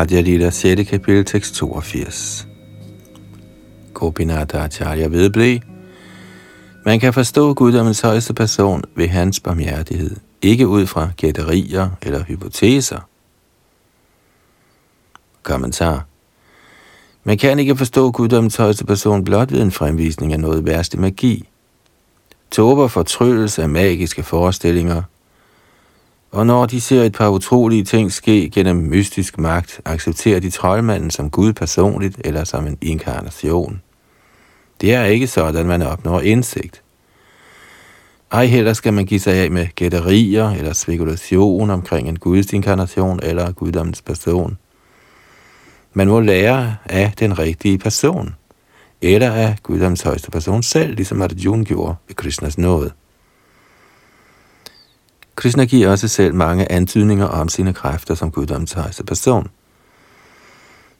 Madhya 0.00 0.20
Lila 0.20 0.50
6. 0.50 0.88
kapitel, 0.88 1.24
tekst 1.24 1.54
82. 1.54 2.48
Gopinath 3.94 4.56
Acharya 4.56 5.08
vedblev, 5.08 5.58
man 6.84 7.00
kan 7.00 7.12
forstå 7.12 7.54
guddommens 7.54 8.00
højeste 8.00 8.34
person 8.34 8.84
ved 8.96 9.08
hans 9.08 9.40
barmhjertighed, 9.40 10.16
ikke 10.42 10.68
ud 10.68 10.86
fra 10.86 11.10
gætterier 11.16 11.90
eller 12.02 12.24
hypoteser. 12.24 13.00
Kommentar. 15.42 16.06
Man 17.24 17.38
kan 17.38 17.58
ikke 17.58 17.76
forstå 17.76 18.10
guddommens 18.10 18.56
højeste 18.56 18.84
person 18.84 19.24
blot 19.24 19.52
ved 19.52 19.62
en 19.62 19.72
fremvisning 19.72 20.32
af 20.32 20.40
noget 20.40 20.66
værste 20.66 21.00
magi. 21.00 21.48
Tober 22.50 22.88
fortryllelse 22.88 23.62
af 23.62 23.68
magiske 23.68 24.22
forestillinger 24.22 25.02
og 26.30 26.46
når 26.46 26.66
de 26.66 26.80
ser 26.80 27.02
et 27.02 27.12
par 27.12 27.28
utrolige 27.28 27.84
ting 27.84 28.12
ske 28.12 28.50
gennem 28.50 28.76
mystisk 28.76 29.38
magt, 29.38 29.80
accepterer 29.84 30.40
de 30.40 30.50
troldmanden 30.50 31.10
som 31.10 31.30
Gud 31.30 31.52
personligt 31.52 32.20
eller 32.24 32.44
som 32.44 32.66
en 32.66 32.78
inkarnation. 32.80 33.82
Det 34.80 34.94
er 34.94 35.04
ikke 35.04 35.26
sådan, 35.26 35.66
man 35.66 35.82
opnår 35.82 36.20
indsigt. 36.20 36.82
Ej 38.32 38.46
heller 38.46 38.72
skal 38.72 38.92
man 38.92 39.06
give 39.06 39.20
sig 39.20 39.34
af 39.34 39.50
med 39.50 39.66
gætterier 39.74 40.50
eller 40.50 40.72
spekulation 40.72 41.70
omkring 41.70 42.08
en 42.08 42.18
Guds 42.18 42.52
inkarnation 42.52 43.20
eller 43.22 43.52
guddommens 43.52 44.02
person. 44.02 44.58
Man 45.92 46.08
må 46.08 46.20
lære 46.20 46.76
af 46.84 47.12
den 47.18 47.38
rigtige 47.38 47.78
person, 47.78 48.34
eller 49.02 49.32
af 49.32 49.56
guddommens 49.62 50.02
højeste 50.02 50.30
person 50.30 50.62
selv, 50.62 50.94
ligesom 50.94 51.22
Arjuna 51.22 51.64
gjorde 51.64 51.94
ved 52.08 52.14
Krishnas 52.14 52.58
nåde. 52.58 52.90
Krishna 55.40 55.64
giver 55.64 55.88
også 55.90 56.08
selv 56.08 56.34
mange 56.34 56.72
antydninger 56.72 57.26
om 57.26 57.48
sine 57.48 57.72
kræfter 57.72 58.14
som 58.14 58.30
guddommens 58.30 58.72
højeste 58.72 59.04
person. 59.04 59.48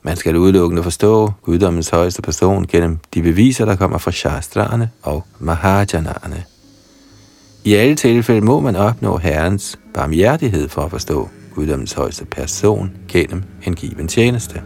Man 0.02 0.16
skal 0.16 0.36
udelukkende 0.36 0.82
forstå 0.82 1.32
guddommens 1.42 1.88
højeste 1.88 2.22
person 2.22 2.66
gennem 2.66 2.98
de 3.14 3.22
beviser, 3.22 3.64
der 3.64 3.76
kommer 3.76 3.98
fra 3.98 4.10
shastraerne 4.10 4.90
og 5.02 5.24
mahajanaerne. 5.38 6.44
I 7.64 7.74
alle 7.74 7.94
tilfælde 7.94 8.40
må 8.40 8.60
man 8.60 8.76
opnå 8.76 9.16
Herrens 9.16 9.78
barmhjertighed 9.94 10.68
for 10.68 10.82
at 10.82 10.90
forstå 10.90 11.28
guddommens 11.54 11.92
højeste 11.92 12.24
person 12.24 12.90
gennem 13.08 13.42
en 13.66 13.74
given 13.74 14.08
tjeneste. 14.08 14.62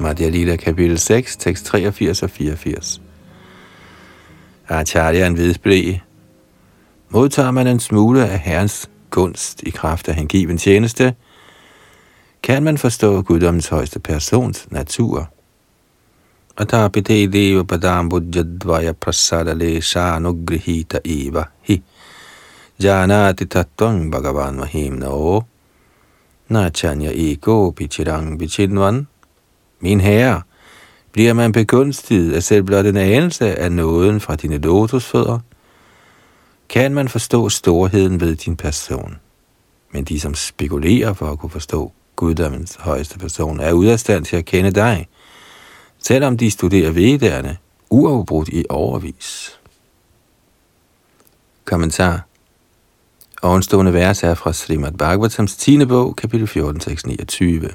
Madhya 0.00 0.28
Lila 0.28 0.56
kapitel 0.56 0.98
6, 0.98 1.36
tekst 1.36 1.64
83 1.64 2.22
og 2.22 2.30
84. 2.30 3.00
Acharyaen 4.68 5.36
vedblev. 5.36 5.94
Modtager 7.08 7.50
man 7.50 7.66
en 7.66 7.80
smule 7.80 8.28
af 8.28 8.38
Herrens 8.38 8.90
gunst 9.10 9.62
i 9.62 9.70
kraft 9.70 10.08
af 10.08 10.14
hengiven 10.14 10.58
tjeneste, 10.58 11.14
kan 12.42 12.62
man 12.62 12.78
forstå 12.78 13.22
guddommens 13.22 13.68
højeste 13.68 13.98
persons 14.00 14.66
natur. 14.70 15.30
Atapite 16.56 17.26
deva 17.26 17.62
padam 17.62 18.08
buddhadvaya 18.08 18.92
prasada 18.92 19.54
le 19.54 19.80
shanugrihita 19.80 20.98
eva 21.04 21.44
hi 21.62 21.82
janati 22.82 23.44
tattvam 23.44 24.10
bhagavan 24.10 24.56
mahim 24.56 24.92
na 24.92 25.40
nachanya 26.48 27.12
ego 27.12 27.70
bichirang 27.70 28.38
bichinvan 28.38 29.06
min 29.80 30.00
herre, 30.00 30.42
Bliver 31.12 31.32
man 31.32 31.52
begunstiget 31.52 32.32
af 32.32 32.42
selv 32.42 32.62
blot 32.62 32.86
en 32.86 32.96
anelse 32.96 33.58
af 33.58 33.72
nåden 33.72 34.20
fra 34.20 34.36
dine 34.36 34.58
lotusfødder, 34.58 35.38
kan 36.68 36.94
man 36.94 37.08
forstå 37.08 37.48
storheden 37.48 38.20
ved 38.20 38.36
din 38.36 38.56
person. 38.56 39.16
Men 39.92 40.04
de, 40.04 40.20
som 40.20 40.34
spekulerer 40.34 41.12
for 41.12 41.32
at 41.32 41.38
kunne 41.38 41.50
forstå 41.50 41.92
guddommens 42.16 42.74
højeste 42.80 43.18
person, 43.18 43.60
er 43.60 43.72
ude 43.72 43.92
af 43.92 44.00
stand 44.00 44.24
til 44.24 44.36
at 44.36 44.44
kende 44.44 44.70
dig, 44.70 45.08
selvom 45.98 46.36
de 46.36 46.50
studerer 46.50 46.90
vedderne 46.90 47.56
uafbrudt 47.90 48.48
i 48.48 48.64
overvis. 48.68 49.58
Kommentar 51.64 52.26
Ovenstående 53.42 53.92
vers 53.92 54.22
er 54.22 54.34
fra 54.34 54.52
Srimad 54.52 54.92
Bhagavatams 54.92 55.56
10. 55.56 55.84
bog, 55.84 56.16
kapitel 56.16 56.46
14, 56.46 56.80
tekst 56.80 57.06
29. 57.06 57.70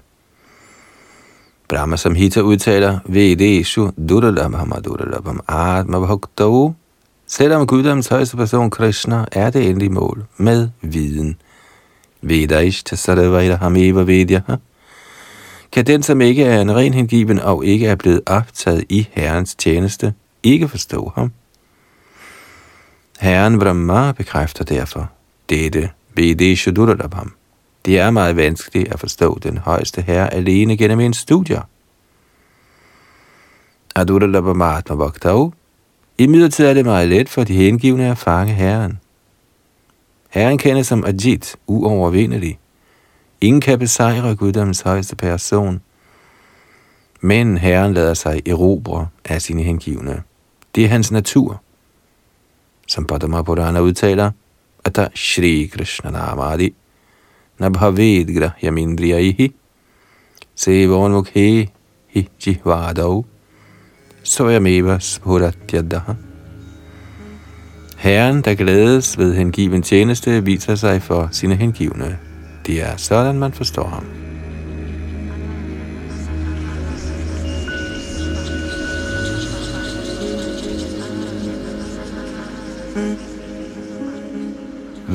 Brahma 1.67 1.97
Samhita 1.97 2.41
udtaler, 2.41 2.99
Vedeshu 3.05 3.91
Duralabham 4.09 4.73
Duralabham 4.83 5.39
Atma 5.47 5.99
Bhaktau. 5.99 6.75
Selvom 7.27 7.67
Guddoms 7.67 8.07
højeste 8.07 8.37
person 8.37 8.69
Krishna 8.69 9.25
er 9.31 9.49
det 9.49 9.69
endelige 9.69 9.89
mål 9.89 10.25
med 10.37 10.69
viden. 10.81 11.37
Vedaish 12.21 12.83
Tasaravaita 12.83 13.55
Hameva 13.55 14.01
Vedya. 14.01 14.41
Kan 15.71 15.85
den, 15.85 16.03
som 16.03 16.21
ikke 16.21 16.43
er 16.43 16.61
en 16.61 16.75
ren 16.75 16.93
hengiven 16.93 17.39
og 17.39 17.65
ikke 17.65 17.87
er 17.87 17.95
blevet 17.95 18.21
optaget 18.25 18.83
i 18.89 19.07
Herrens 19.11 19.55
tjeneste, 19.55 20.13
ikke 20.43 20.67
forstå 20.67 21.11
ham? 21.15 21.31
Herren 23.19 23.59
Brahma 23.59 24.11
bekræfter 24.11 24.63
derfor 24.63 25.09
dette 25.49 25.89
Vedeshu 26.15 26.71
Duralabham. 26.71 27.33
Det 27.85 27.99
er 27.99 28.11
meget 28.11 28.35
vanskeligt 28.35 28.93
at 28.93 28.99
forstå 28.99 29.39
den 29.43 29.57
højeste 29.57 30.01
herre 30.01 30.33
alene 30.33 30.77
gennem 30.77 30.99
en 30.99 31.13
studie. 31.13 31.61
Aduralabhamatma 33.95 34.95
Bhaktau. 34.95 35.53
I 36.17 36.27
midlertid 36.27 36.65
er 36.65 36.73
det 36.73 36.85
meget 36.85 37.09
let 37.09 37.29
for 37.29 37.43
de 37.43 37.53
hengivne 37.55 38.11
at 38.11 38.17
fange 38.17 38.53
herren. 38.53 38.99
Herren 40.29 40.57
kendes 40.57 40.87
som 40.87 41.05
Ajit, 41.05 41.55
uovervindelig. 41.67 42.59
Ingen 43.41 43.61
kan 43.61 43.79
besejre 43.79 44.35
guddommens 44.35 44.81
højeste 44.81 45.15
person. 45.15 45.81
Men 47.21 47.57
herren 47.57 47.93
lader 47.93 48.13
sig 48.13 48.47
erobre 48.47 49.07
af 49.25 49.41
sine 49.41 49.63
hengivne. 49.63 50.23
Det 50.75 50.85
er 50.85 50.89
hans 50.89 51.11
natur. 51.11 51.61
Som 52.87 53.05
Padma 53.05 53.41
Purana 53.41 53.79
udtaler, 53.79 54.31
at 54.85 54.95
der 54.95 55.07
Shri 55.15 55.69
Krishna 55.73 56.11
Namadi 56.11 56.73
न 57.60 57.72
भवेद्ग्रह्यमिन्द्रियैः 57.72 59.48
सेवोन्मुखे 60.56 61.68
हि 62.14 62.26
जिह्वादौ 62.40 63.22
स्वयमेव 64.24 64.98
spuratyadaha. 64.98 66.14
Herren, 67.96 68.42
der 68.42 68.54
glædes 68.54 69.18
ved 69.18 69.34
hengiven 69.34 69.82
tjeneste, 69.82 70.44
viser 70.44 70.74
sig 70.74 71.02
for 71.02 71.28
sine 71.32 71.54
hengivne. 71.54 72.18
Det 72.66 72.82
er 72.82 72.96
sådan, 72.96 73.38
man 73.38 73.52
forstår 73.52 73.86
ham. 73.86 74.23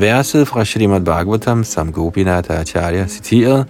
Verset 0.01 0.47
fra 0.47 0.65
Srimad 0.65 1.01
Bhagavatam, 1.01 1.63
som 1.63 1.93
Gopinath 1.93 2.51
Acharya 2.51 3.07
citeret, 3.07 3.65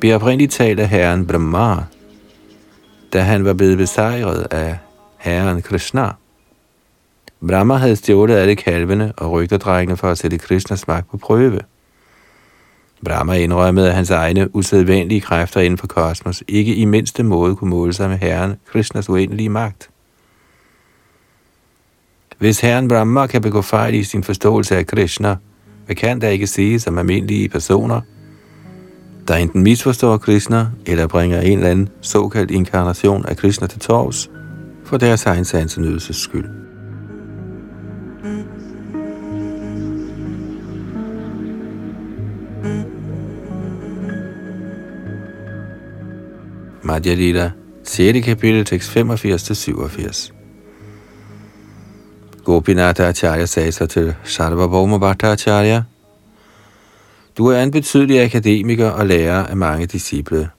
bliver 0.00 0.14
oprindeligt 0.14 0.52
talt 0.52 0.80
af 0.80 0.88
herren 0.88 1.26
Brahma, 1.26 1.76
da 3.12 3.20
han 3.20 3.44
var 3.44 3.52
blevet 3.52 3.78
besejret 3.78 4.46
af 4.50 4.78
herren 5.18 5.62
Krishna. 5.62 6.10
Brahma 7.48 7.74
havde 7.74 7.96
stjålet 7.96 8.36
alle 8.36 8.56
kalvene 8.56 9.12
og 9.16 9.30
rygterdrengene 9.30 9.96
for 9.96 10.10
at 10.10 10.18
sætte 10.18 10.38
Krishnas 10.38 10.88
magt 10.88 11.10
på 11.10 11.16
prøve. 11.16 11.60
Brahma 13.04 13.34
indrømmede, 13.34 13.88
at 13.88 13.94
hans 13.94 14.10
egne 14.10 14.56
usædvanlige 14.56 15.20
kræfter 15.20 15.60
inden 15.60 15.78
for 15.78 15.86
kosmos 15.86 16.42
ikke 16.48 16.74
i 16.74 16.84
mindste 16.84 17.22
måde 17.22 17.56
kunne 17.56 17.70
måle 17.70 17.92
sig 17.92 18.08
med 18.08 18.18
herren 18.18 18.56
Krishnas 18.72 19.08
uendelige 19.08 19.48
magt. 19.48 19.90
Hvis 22.38 22.60
herren 22.60 22.88
Brahma 22.88 23.26
kan 23.26 23.42
begå 23.42 23.62
fejl 23.62 23.94
i 23.94 24.04
sin 24.04 24.22
forståelse 24.22 24.76
af 24.76 24.86
Krishna, 24.86 25.36
hvad 25.86 25.96
kan 25.96 26.20
der 26.20 26.28
ikke 26.28 26.46
sige 26.46 26.80
som 26.80 26.98
almindelige 26.98 27.48
personer, 27.48 28.00
der 29.28 29.34
enten 29.34 29.62
misforstår 29.62 30.16
Krishna, 30.16 30.66
eller 30.86 31.06
bringer 31.06 31.40
en 31.40 31.58
eller 31.58 31.70
anden 31.70 31.88
såkaldt 32.00 32.50
inkarnation 32.50 33.26
af 33.26 33.36
Krishna 33.36 33.66
til 33.66 33.80
tors, 33.80 34.30
for 34.84 34.96
deres 34.96 35.26
egen 35.26 35.44
sansenødelses 35.44 36.16
skyld. 36.16 36.48
Madhya 46.82 47.14
Lila, 47.14 47.50
6. 47.84 48.24
kapitel, 48.24 48.64
tekst 48.64 48.96
85-87. 48.96 50.45
Gopinath 52.46 53.00
Acharya 53.00 53.46
sagde 53.46 53.72
så 53.72 53.86
til 53.86 54.14
Sarvabhauma 54.24 54.98
Bhattacharya, 54.98 55.82
du 57.38 57.46
er 57.46 57.62
en 57.62 57.70
betydelig 57.70 58.22
akademiker 58.22 58.90
og 58.90 59.06
lærer 59.06 59.46
af 59.46 59.56
mange 59.56 59.86
disciple. 59.86 60.50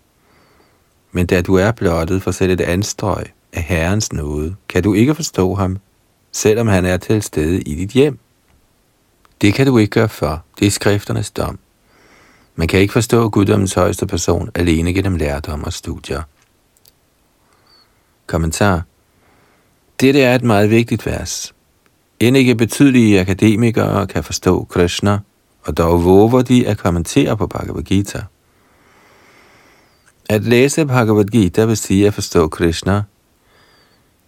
Men 1.11 1.25
da 1.25 1.41
du 1.41 1.55
er 1.55 1.71
blottet 1.71 2.21
for 2.21 2.31
selv 2.31 2.51
et 2.51 2.61
anstrøg 2.61 3.25
af 3.53 3.61
Herrens 3.61 4.13
nåde, 4.13 4.55
kan 4.69 4.83
du 4.83 4.93
ikke 4.93 5.15
forstå 5.15 5.55
ham, 5.55 5.77
selvom 6.31 6.67
han 6.67 6.85
er 6.85 6.97
til 6.97 7.23
stede 7.23 7.61
i 7.61 7.75
dit 7.75 7.89
hjem. 7.89 8.19
Det 9.41 9.53
kan 9.53 9.67
du 9.67 9.77
ikke 9.77 9.91
gøre 9.91 10.09
for. 10.09 10.43
Det 10.59 10.67
er 10.67 10.71
skrifternes 10.71 11.31
dom. 11.31 11.59
Man 12.55 12.67
kan 12.67 12.79
ikke 12.79 12.93
forstå 12.93 13.29
guddommens 13.29 13.73
højeste 13.73 14.07
person 14.07 14.49
alene 14.55 14.93
gennem 14.93 15.15
lærdom 15.15 15.63
og 15.63 15.73
studier. 15.73 16.21
Kommentar. 18.25 18.81
Dette 19.99 20.21
er 20.21 20.35
et 20.35 20.43
meget 20.43 20.69
vigtigt 20.69 21.05
vers. 21.05 21.53
End 22.19 22.37
ikke 22.37 22.55
betydelige 22.55 23.19
akademikere 23.19 24.07
kan 24.07 24.23
forstå 24.23 24.63
Krishna, 24.69 25.19
og 25.63 25.77
dog 25.77 26.05
våger 26.05 26.41
de 26.41 26.67
at 26.67 26.77
kommentere 26.77 27.37
på 27.37 27.47
Bhagavad 27.47 27.83
Gita. 27.83 28.21
At 30.29 30.43
læse 30.43 30.85
Bhagavad 30.85 31.25
Gita 31.25 31.65
vil 31.65 31.77
sige 31.77 32.07
at 32.07 32.13
forstå 32.13 32.47
Krishna, 32.47 33.03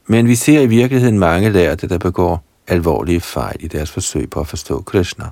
men 0.07 0.27
vi 0.27 0.35
ser 0.35 0.61
i 0.61 0.67
virkeligheden 0.67 1.19
mange 1.19 1.49
lærte, 1.49 1.87
der 1.87 1.97
begår 1.97 2.43
alvorlige 2.67 3.21
fejl 3.21 3.55
i 3.59 3.67
deres 3.67 3.91
forsøg 3.91 4.29
på 4.29 4.39
at 4.39 4.47
forstå 4.47 4.81
Krishna. 4.81 5.25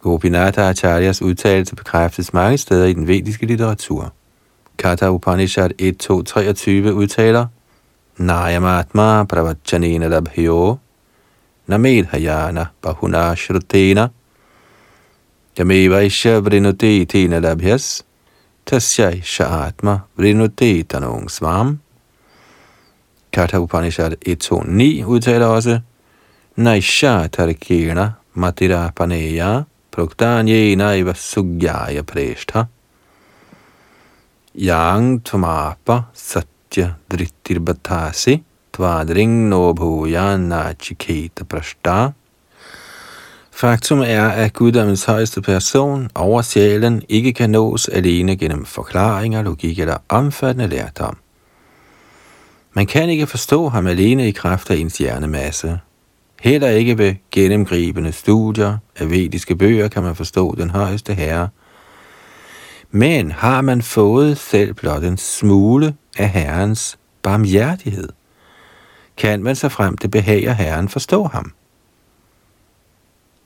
Gopinatha 0.00 0.60
Acharyas 0.60 1.22
udtalelse 1.22 1.76
bekræftes 1.76 2.32
mange 2.32 2.58
steder 2.58 2.86
i 2.86 2.92
den 2.92 3.08
vediske 3.08 3.46
litteratur. 3.46 4.12
Katha 4.78 5.08
Upanishad 5.08 5.70
1.2.23 5.82 6.90
udtaler, 6.90 7.46
Nayamatma 8.16 9.24
pravachanena 9.24 10.08
labhyo 10.08 10.76
namedhayana 11.68 12.70
bahuna 12.82 13.36
shrutena 13.36 14.10
yame 15.56 16.06
isha 16.06 16.40
vrinute 16.40 17.06
tena 17.06 17.40
labhyas. 17.40 18.02
Tasyai 18.64 19.22
sha'atma 19.22 20.02
vrinute 20.18 20.84
tanung 20.84 21.28
svam. 21.28 21.78
Katha 23.32 23.60
Upanishad 23.60 24.16
1.2.9 24.24 25.04
udtaler 25.04 25.46
også, 25.46 25.82
Naisha 26.58 27.28
tarikena 27.28 28.16
matira 28.34 28.90
paneya 28.94 29.66
proktanye 29.90 30.76
naiva 30.76 31.12
sugyaya 31.12 32.02
preshtha 32.02 32.68
yang 34.54 35.20
tumapa 35.20 36.08
satya 36.14 36.96
drittir 37.10 37.60
batasi 37.60 38.40
tvadring 38.76 39.48
no 39.48 39.72
bhujana 39.72 40.74
chiketa 40.80 41.44
prashta. 41.44 42.12
Faktum 43.50 44.00
er, 44.00 44.28
at 44.28 44.52
guddommens 44.52 45.04
højeste 45.04 45.42
person 45.42 46.10
over 46.14 46.42
sjælen 46.42 47.02
ikke 47.08 47.32
kan 47.32 47.50
nås 47.50 47.88
alene 47.88 48.36
gennem 48.36 48.64
forklaringer, 48.64 49.42
logik 49.42 49.78
eller 49.78 49.96
omfattende 50.08 50.68
lærdom. 50.68 51.16
Man 52.72 52.86
kan 52.86 53.10
ikke 53.10 53.26
forstå 53.26 53.68
ham 53.68 53.86
alene 53.86 54.28
i 54.28 54.30
kraft 54.30 54.70
af 54.70 54.76
ens 54.76 54.98
hjernemasse. 54.98 55.80
Heller 56.40 56.68
ikke 56.68 56.98
ved 56.98 57.14
gennemgribende 57.30 58.12
studier 58.12 58.78
af 58.96 59.10
vediske 59.10 59.56
bøger 59.56 59.88
kan 59.88 60.02
man 60.02 60.16
forstå 60.16 60.54
den 60.58 60.70
højeste 60.70 61.14
herre. 61.14 61.48
Men 62.90 63.32
har 63.32 63.60
man 63.60 63.82
fået 63.82 64.38
selv 64.38 64.74
blot 64.74 65.04
en 65.04 65.16
smule 65.16 65.94
af 66.18 66.28
herrens 66.28 66.98
barmhjertighed, 67.22 68.08
kan 69.16 69.42
man 69.42 69.56
så 69.56 69.68
frem 69.68 69.96
det 69.96 70.10
behager 70.10 70.52
herren 70.52 70.88
forstå 70.88 71.24
ham. 71.24 71.52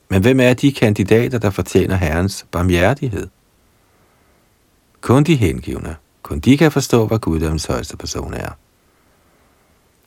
Men 0.09 0.21
hvem 0.21 0.39
er 0.39 0.53
de 0.53 0.71
kandidater, 0.71 1.37
der 1.37 1.49
fortjener 1.49 1.95
herrens 1.95 2.45
barmhjertighed? 2.51 3.27
Kun 5.01 5.23
de 5.23 5.35
hengivne, 5.35 5.95
Kun 6.23 6.39
de 6.39 6.57
kan 6.57 6.71
forstå, 6.71 7.07
hvad 7.07 7.19
guddoms 7.19 7.65
højeste 7.65 7.97
person 7.97 8.33
er. 8.33 8.49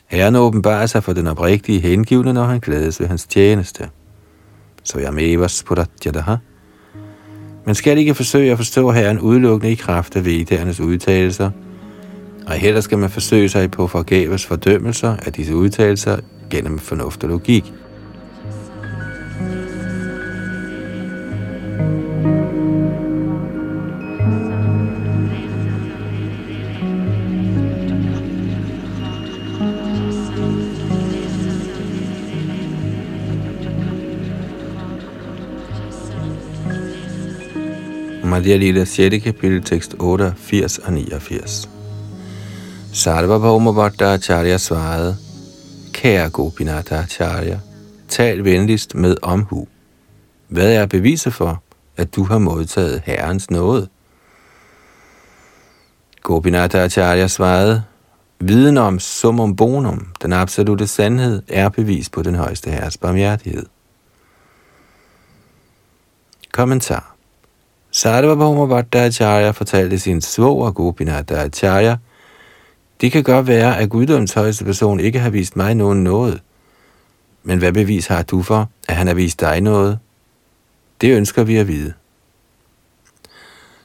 Herren 0.06 0.36
åbenbarer 0.36 0.86
sig 0.86 1.04
for 1.04 1.12
den 1.12 1.26
oprigtige 1.26 1.80
hengivne, 1.80 2.32
når 2.32 2.44
han 2.44 2.60
glædes 2.60 3.00
ved 3.00 3.06
hans 3.06 3.26
tjeneste. 3.26 3.90
Så 4.82 4.98
jeg 4.98 5.14
med 5.14 5.30
Evers 5.30 5.64
dig, 5.70 6.38
Man 7.66 7.74
skal 7.74 7.98
ikke 7.98 8.14
forsøge 8.14 8.52
at 8.52 8.56
forstå 8.58 8.90
Herren 8.90 9.20
udelukkende 9.20 9.72
i 9.72 9.74
kraft 9.74 10.16
af 10.16 10.24
vedernes 10.24 10.80
udtalelser, 10.80 11.50
og 12.46 12.52
heller 12.52 12.80
skal 12.80 12.98
man 12.98 13.10
forsøge 13.10 13.48
sig 13.48 13.70
på 13.70 13.86
forgæves 13.86 14.46
fordømmelser 14.46 15.16
af 15.16 15.32
disse 15.32 15.56
udtalelser 15.56 16.16
gennem 16.50 16.78
fornuft 16.78 17.24
og 17.24 17.30
logik. 17.30 17.72
Madhya 38.24 38.56
Lila 38.56 38.84
6. 38.84 39.24
kapitel, 39.24 39.62
tekst 39.62 39.94
88 39.98 40.78
og 40.78 40.92
89. 40.92 41.73
Sarvabhauma 42.94 43.72
Bhattacharya 43.72 44.58
svarede, 44.58 45.16
Kære 45.92 46.30
Gopinata 46.30 46.94
Acharya, 46.94 47.58
tal 48.08 48.44
venligst 48.44 48.94
med 48.94 49.16
omhu. 49.22 49.68
Hvad 50.48 50.74
er 50.74 50.86
beviset 50.86 51.34
for, 51.34 51.62
at 51.96 52.16
du 52.16 52.24
har 52.24 52.38
modtaget 52.38 53.02
Herrens 53.06 53.50
nåde? 53.50 53.88
Gopinata 56.22 56.78
Acharya 56.78 57.26
svarede, 57.26 57.82
Viden 58.40 58.78
om 58.78 58.98
summum 58.98 59.56
bonum, 59.56 60.06
den 60.22 60.32
absolute 60.32 60.86
sandhed, 60.86 61.42
er 61.48 61.68
bevis 61.68 62.10
på 62.10 62.22
den 62.22 62.34
højeste 62.34 62.70
herres 62.70 62.96
barmhjertighed. 62.96 63.66
Kommentar 66.52 67.14
Sarvabhauma 67.90 68.66
Bhattacharya 68.66 69.50
fortalte 69.50 69.98
sin 69.98 70.20
svoger 70.20 70.70
Gopinata 70.70 71.34
Acharya, 71.34 71.96
det 73.00 73.12
kan 73.12 73.22
godt 73.22 73.46
være, 73.46 73.78
at 73.78 73.90
guddoms 73.90 74.32
højeste 74.32 74.64
person 74.64 75.00
ikke 75.00 75.18
har 75.18 75.30
vist 75.30 75.56
mig 75.56 75.74
nogen 75.74 76.04
noget. 76.04 76.40
Men 77.42 77.58
hvad 77.58 77.72
bevis 77.72 78.06
har 78.06 78.22
du 78.22 78.42
for, 78.42 78.70
at 78.88 78.96
han 78.96 79.06
har 79.06 79.14
vist 79.14 79.40
dig 79.40 79.60
noget? 79.60 79.98
Det 81.00 81.16
ønsker 81.16 81.44
vi 81.44 81.56
at 81.56 81.68
vide. 81.68 81.92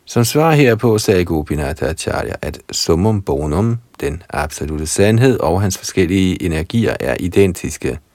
Som 0.06 0.24
svar 0.24 0.52
herpå 0.52 0.98
sagde 0.98 1.26
Gopinath 1.26 1.84
Acharya, 1.84 2.34
at 2.42 2.60
summum 2.72 3.22
bonum, 3.22 3.78
den 4.00 4.24
absolute 4.30 4.88
sandhed 4.88 5.40
og 5.40 5.62
hans 5.62 5.78
forskellige 5.78 6.44
energier 6.44 6.96
er 7.00 7.16
identiske– 7.20 8.00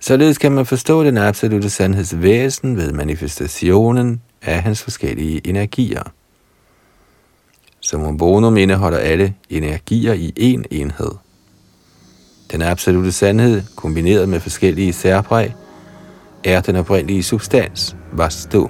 Således 0.00 0.38
kan 0.38 0.52
man 0.52 0.66
forstå 0.66 1.04
den 1.04 1.16
absolute 1.16 1.70
sandheds 1.70 2.22
væsen 2.22 2.76
ved 2.76 2.92
manifestationen 2.92 4.22
af 4.42 4.62
hans 4.62 4.82
forskellige 4.82 5.46
energier. 5.46 6.02
Som 7.90 8.16
bonum 8.16 8.56
indeholder 8.56 8.98
alle 8.98 9.34
energier 9.50 10.12
i 10.12 10.32
én 10.38 10.62
enhed. 10.70 11.10
Den 12.52 12.62
absolute 12.62 13.12
sandhed, 13.12 13.62
kombineret 13.76 14.28
med 14.28 14.40
forskellige 14.40 14.92
særpræg, 14.92 15.54
er 16.44 16.60
den 16.60 16.76
oprindelige 16.76 17.22
substans, 17.22 17.96
vastu. 18.12 18.68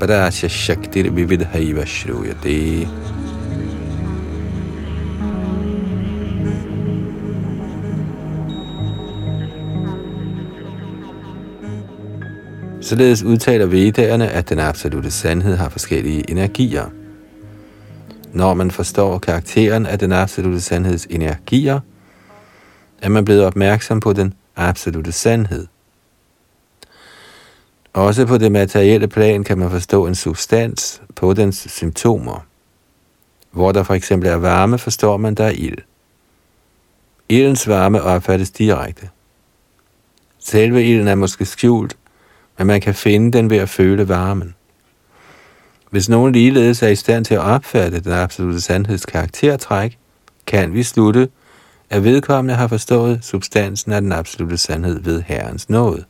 Padasya 0.00 0.48
Shakti 0.48 1.08
Vividhaiva 1.08 1.84
Shruyate. 1.84 2.88
Således 12.80 13.22
udtaler 13.22 13.66
vedderne, 13.66 14.28
at 14.28 14.48
den 14.48 14.58
absolute 14.58 15.10
sandhed 15.10 15.56
har 15.56 15.68
forskellige 15.68 16.30
energier. 16.30 17.03
Når 18.34 18.54
man 18.54 18.70
forstår 18.70 19.18
karakteren 19.18 19.86
af 19.86 19.98
den 19.98 20.12
absolute 20.12 20.60
sandheds 20.60 21.06
energier, 21.06 21.80
er 23.02 23.08
man 23.08 23.24
blevet 23.24 23.44
opmærksom 23.44 24.00
på 24.00 24.12
den 24.12 24.34
absolute 24.56 25.12
sandhed. 25.12 25.66
Også 27.92 28.26
på 28.26 28.38
det 28.38 28.52
materielle 28.52 29.08
plan 29.08 29.44
kan 29.44 29.58
man 29.58 29.70
forstå 29.70 30.06
en 30.06 30.14
substans 30.14 31.02
på 31.14 31.34
dens 31.34 31.66
symptomer. 31.70 32.46
Hvor 33.50 33.72
der 33.72 33.82
for 33.82 33.94
eksempel 33.94 34.28
er 34.28 34.36
varme, 34.36 34.78
forstår 34.78 35.16
man, 35.16 35.34
der 35.34 35.44
er 35.44 35.50
ild. 35.54 35.78
Ildens 37.28 37.68
varme 37.68 38.02
opfattes 38.02 38.50
direkte. 38.50 39.08
Selve 40.38 40.84
ilden 40.84 41.08
er 41.08 41.14
måske 41.14 41.44
skjult, 41.44 41.96
men 42.58 42.66
man 42.66 42.80
kan 42.80 42.94
finde 42.94 43.38
den 43.38 43.50
ved 43.50 43.56
at 43.56 43.68
føle 43.68 44.08
varmen. 44.08 44.54
Hvis 45.94 46.08
nogen 46.08 46.32
ligeledes 46.32 46.82
er 46.82 46.88
i 46.88 46.96
stand 46.96 47.24
til 47.24 47.34
at 47.34 47.40
opfatte 47.40 48.00
den 48.00 48.12
absolute 48.12 48.60
sandheds 48.60 49.06
karaktertræk, 49.06 49.98
kan 50.46 50.74
vi 50.74 50.82
slutte, 50.82 51.28
at 51.90 52.04
vedkommende 52.04 52.54
har 52.54 52.68
forstået 52.68 53.18
substansen 53.22 53.92
af 53.92 54.00
den 54.00 54.12
absolute 54.12 54.58
sandhed 54.58 55.00
ved 55.00 55.22
Herrens 55.22 55.70
nåde. 55.70 56.04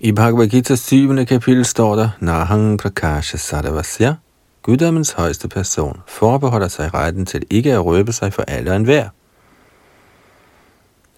I 0.00 0.12
Bhagavad 0.12 0.48
Gita 0.48 0.74
7. 0.74 1.24
kapitel 1.24 1.64
står 1.64 1.96
der, 1.96 2.08
Nahang 2.20 2.78
Prakasha 2.78 3.36
Sadavasya, 3.36 4.14
guddommens 4.62 5.12
højeste 5.12 5.48
person, 5.48 6.00
forbeholder 6.08 6.68
sig 6.68 6.94
retten 6.94 7.26
til 7.26 7.42
ikke 7.50 7.72
at 7.72 7.84
røbe 7.84 8.12
sig 8.12 8.32
for 8.32 8.42
alle 8.42 8.70
og 8.70 8.76
enhver. 8.76 9.08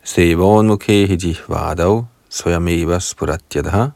Sevon 0.03 0.67
Mukhe 0.67 1.37
Vadav, 1.49 2.07
Swayameva 2.31 2.99
Spuratyadha. 2.99 3.87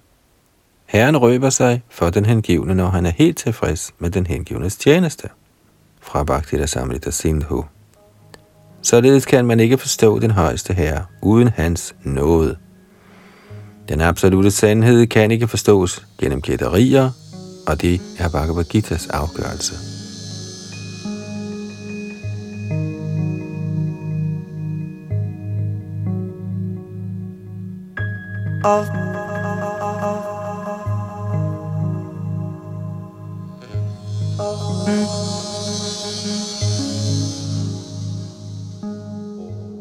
Herren 0.88 1.16
røber 1.16 1.50
sig 1.50 1.82
for 1.88 2.10
den 2.10 2.26
hengivne, 2.26 2.74
når 2.74 2.88
han 2.88 3.06
er 3.06 3.10
helt 3.10 3.38
tilfreds 3.38 3.94
med 3.98 4.10
den 4.10 4.26
hengivnes 4.26 4.76
tjeneste. 4.76 5.28
Fra 6.00 6.24
Bhaktita 6.24 6.66
Samrita 6.66 7.10
Sindhu. 7.10 7.64
Således 8.82 9.26
kan 9.26 9.46
man 9.46 9.60
ikke 9.60 9.78
forstå 9.78 10.18
den 10.18 10.30
højeste 10.30 10.74
herre 10.74 11.04
uden 11.22 11.48
hans 11.48 11.94
nåde. 12.02 12.56
Den 13.88 14.00
absolute 14.00 14.50
sandhed 14.50 15.06
kan 15.06 15.30
ikke 15.30 15.48
forstås 15.48 16.06
gennem 16.20 16.42
gætterier, 16.42 17.10
og 17.66 17.82
det 17.82 18.00
er 18.18 18.28
Bhagavad 18.28 18.74
Gita's 18.74 19.10
afgørelse. 19.10 19.74
of 28.64 29.07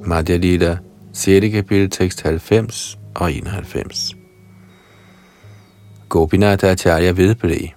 Madhya 0.05 0.37
Lita, 0.37 0.77
6. 1.13 1.51
kapitel, 1.51 1.89
tekst 1.89 2.23
90 2.23 2.97
og 3.15 3.31
91. 3.31 4.15
Gopinath 6.09 6.65
Acharya 6.65 7.11
vedblev. 7.11 7.67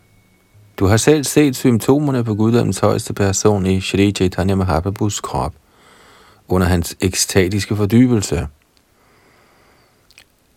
Du 0.79 0.87
har 0.87 0.97
selv 0.97 1.25
set 1.25 1.57
symptomerne 1.57 2.25
på 2.25 2.35
guddommens 2.35 2.79
højeste 2.79 3.15
person 3.15 3.67
i 3.67 3.81
Shri 3.81 4.13
Chaitanya 4.13 4.55
Mahaprabhus 4.55 5.21
krop 5.21 5.55
under 6.49 6.67
hans 6.67 6.97
ekstatiske 7.01 7.77
fordybelse– 7.77 8.47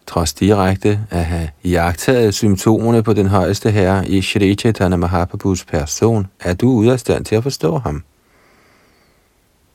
trods 0.08 0.34
direkte 0.34 1.00
at 1.10 1.26
have 1.26 1.50
jagtaget 1.64 2.34
symptomerne 2.34 3.04
på 3.04 3.14
den 3.14 3.28
højeste 3.28 3.72
herre 3.72 4.08
i 4.08 4.22
Shri 4.22 4.56
Chaitanya 4.56 4.98
Mahaprabhus 4.98 5.66
person, 5.66 6.28
er 6.40 6.54
du 6.54 6.70
ude 6.70 6.92
af 6.92 7.00
stand 7.00 7.26
til 7.26 7.36
at 7.36 7.44
forstå 7.44 7.78
ham. 7.78 8.04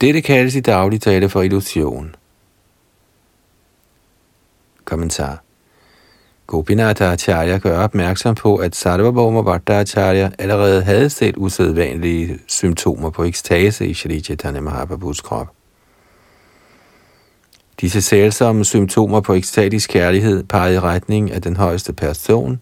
Dette 0.01 0.21
kaldes 0.21 0.55
i 0.55 0.59
daglig 0.59 1.01
tale 1.01 1.29
for 1.29 1.41
illusion. 1.41 2.15
Kommentar 4.85 5.43
Gopinata 6.47 7.11
Acharya 7.11 7.57
gør 7.57 7.79
opmærksom 7.79 8.35
på, 8.35 8.55
at 8.55 8.75
Sarvabhauma 8.75 9.41
Bhattacharya 9.41 10.29
allerede 10.39 10.83
havde 10.83 11.09
set 11.09 11.37
usædvanlige 11.37 12.39
symptomer 12.47 13.09
på 13.09 13.23
ekstase 13.23 13.87
i 13.87 13.93
Shri 13.93 14.21
Chaitanya 14.21 14.61
Mahaprabhus 14.61 15.21
krop. 15.21 15.58
Disse 17.81 18.01
sælsomme 18.01 18.65
symptomer 18.65 19.21
på 19.21 19.33
ekstatisk 19.33 19.89
kærlighed 19.89 20.43
pegede 20.43 20.75
i 20.75 20.79
retning 20.79 21.31
af 21.31 21.41
den 21.41 21.55
højeste 21.55 21.93
person. 21.93 22.59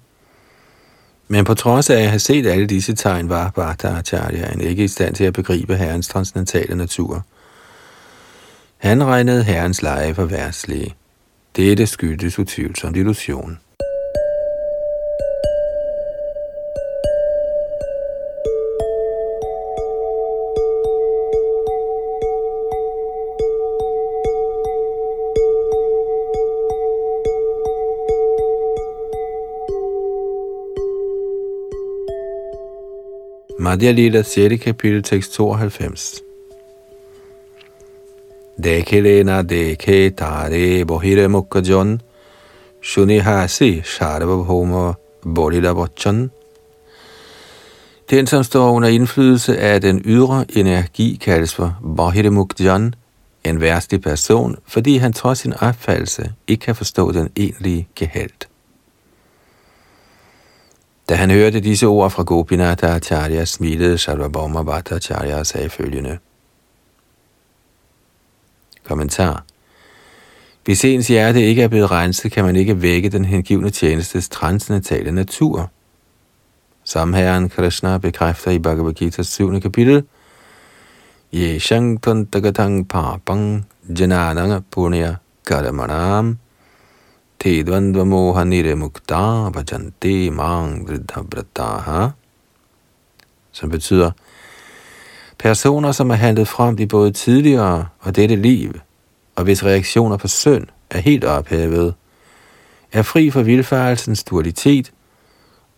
Men 1.27 1.45
på 1.45 1.53
trods 1.53 1.89
af 1.89 2.01
at 2.01 2.09
have 2.09 2.19
set 2.19 2.47
alle 2.47 2.67
disse 2.67 2.95
tegn, 2.95 3.29
var 3.29 3.49
Bhakta 3.55 3.87
Acharya 3.87 4.59
ikke 4.59 4.83
i 4.83 4.87
stand 4.87 5.15
til 5.15 5.23
at 5.23 5.33
begribe 5.33 5.75
herrens 5.75 6.07
transcendentale 6.07 6.75
natur. 6.75 7.25
Han 8.77 9.03
regnede 9.03 9.43
herrens 9.43 9.81
leje 9.81 10.13
for 10.13 10.25
værtslige. 10.25 10.95
Dette 11.55 11.87
skyldtes 11.87 12.39
utvivlsomt 12.39 12.97
illusion. 12.97 13.59
Madhya 33.67 33.91
Lila 33.91 34.23
6. 34.23 34.63
kapitel, 34.63 35.03
tekst 35.03 35.33
92. 35.33 36.21
Dekhilena 38.63 39.41
dekhe 39.43 40.09
tare 40.09 40.85
bohire 40.85 41.27
mukkajon, 41.27 42.01
shunihasi 42.81 43.81
sarvabhoma 43.83 44.93
bodhila 45.35 45.73
bochan. 45.73 46.31
Den, 48.09 48.27
som 48.27 48.43
står 48.43 48.71
under 48.71 48.89
indflydelse 48.89 49.57
af 49.57 49.81
den 49.81 50.01
ydre 50.05 50.45
energi, 50.55 51.19
kaldes 51.21 51.55
for 51.55 51.77
Bahire 51.97 52.29
Mukjan, 52.29 52.93
en 53.43 53.61
værstlig 53.61 54.01
person, 54.01 54.55
fordi 54.67 54.97
han 54.97 55.13
trods 55.13 55.39
sin 55.39 55.53
opfattelse 55.53 56.31
ikke 56.47 56.61
kan 56.65 56.75
forstå 56.75 57.11
den 57.11 57.29
egentlige 57.35 57.87
gehalt. 57.95 58.47
Da 61.09 61.15
han 61.15 61.31
hørte 61.31 61.59
disse 61.59 61.85
ord 61.85 62.11
fra 62.11 62.23
Gopinatha 62.23 62.95
Acharya, 62.95 63.45
smilede 63.45 63.97
Sarvabhauma 63.97 64.63
Bhattacharya 64.63 65.39
og 65.39 65.45
sagde 65.45 65.69
følgende. 65.69 66.17
Kommentar. 68.83 69.43
Hvis 70.65 70.85
ens 70.85 71.07
hjerte 71.07 71.41
ikke 71.41 71.63
er 71.63 71.67
blevet 71.67 71.91
renset, 71.91 72.31
kan 72.31 72.43
man 72.43 72.55
ikke 72.55 72.81
vække 72.81 73.09
den 73.09 73.25
hengivne 73.25 73.69
tjenestes 73.69 74.29
transcendentale 74.29 75.11
natur. 75.11 75.71
Samherren 76.83 77.49
Krishna 77.49 77.97
bekræfter 77.97 78.51
i 78.51 78.59
Bhagavad 78.59 79.01
Gita's 79.01 79.23
7. 79.23 79.59
kapitel, 79.59 80.03
Ye 81.33 81.59
shang 81.59 81.99
tantagatang 82.03 82.87
papang 82.87 83.65
janananga 83.89 84.59
punya 84.71 85.15
karamanam 85.45 86.37
te 87.39 87.63
dvandva 87.63 88.03
moha 88.03 88.43
mukta 88.75 89.49
bhajante 89.49 90.31
mang 90.31 90.87
vrataha, 91.31 92.11
som 93.51 93.69
betyder, 93.69 94.11
personer, 95.37 95.91
som 95.91 96.09
er 96.09 96.15
handlet 96.15 96.47
frem 96.47 96.79
i 96.79 96.85
både 96.85 97.11
tidligere 97.11 97.87
og 97.99 98.15
dette 98.15 98.35
liv, 98.35 98.73
og 99.35 99.43
hvis 99.43 99.65
reaktioner 99.65 100.17
på 100.17 100.27
synd 100.27 100.65
er 100.89 100.99
helt 100.99 101.23
ophævet, 101.23 101.93
er 102.91 103.01
fri 103.01 103.31
for 103.31 103.41
vildfarelsens 103.41 104.23
dualitet, 104.23 104.91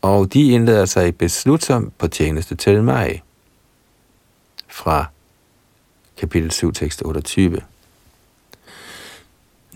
og 0.01 0.33
de 0.33 0.51
indlader 0.51 0.85
sig 0.85 1.17
beslutsom 1.17 1.91
på 1.97 2.07
tjeneste 2.07 2.55
til 2.55 2.83
mig. 2.83 3.23
Fra 4.67 5.05
kapitel 6.17 6.51
7, 6.51 6.71
tekst 6.71 7.01
28. 7.05 7.61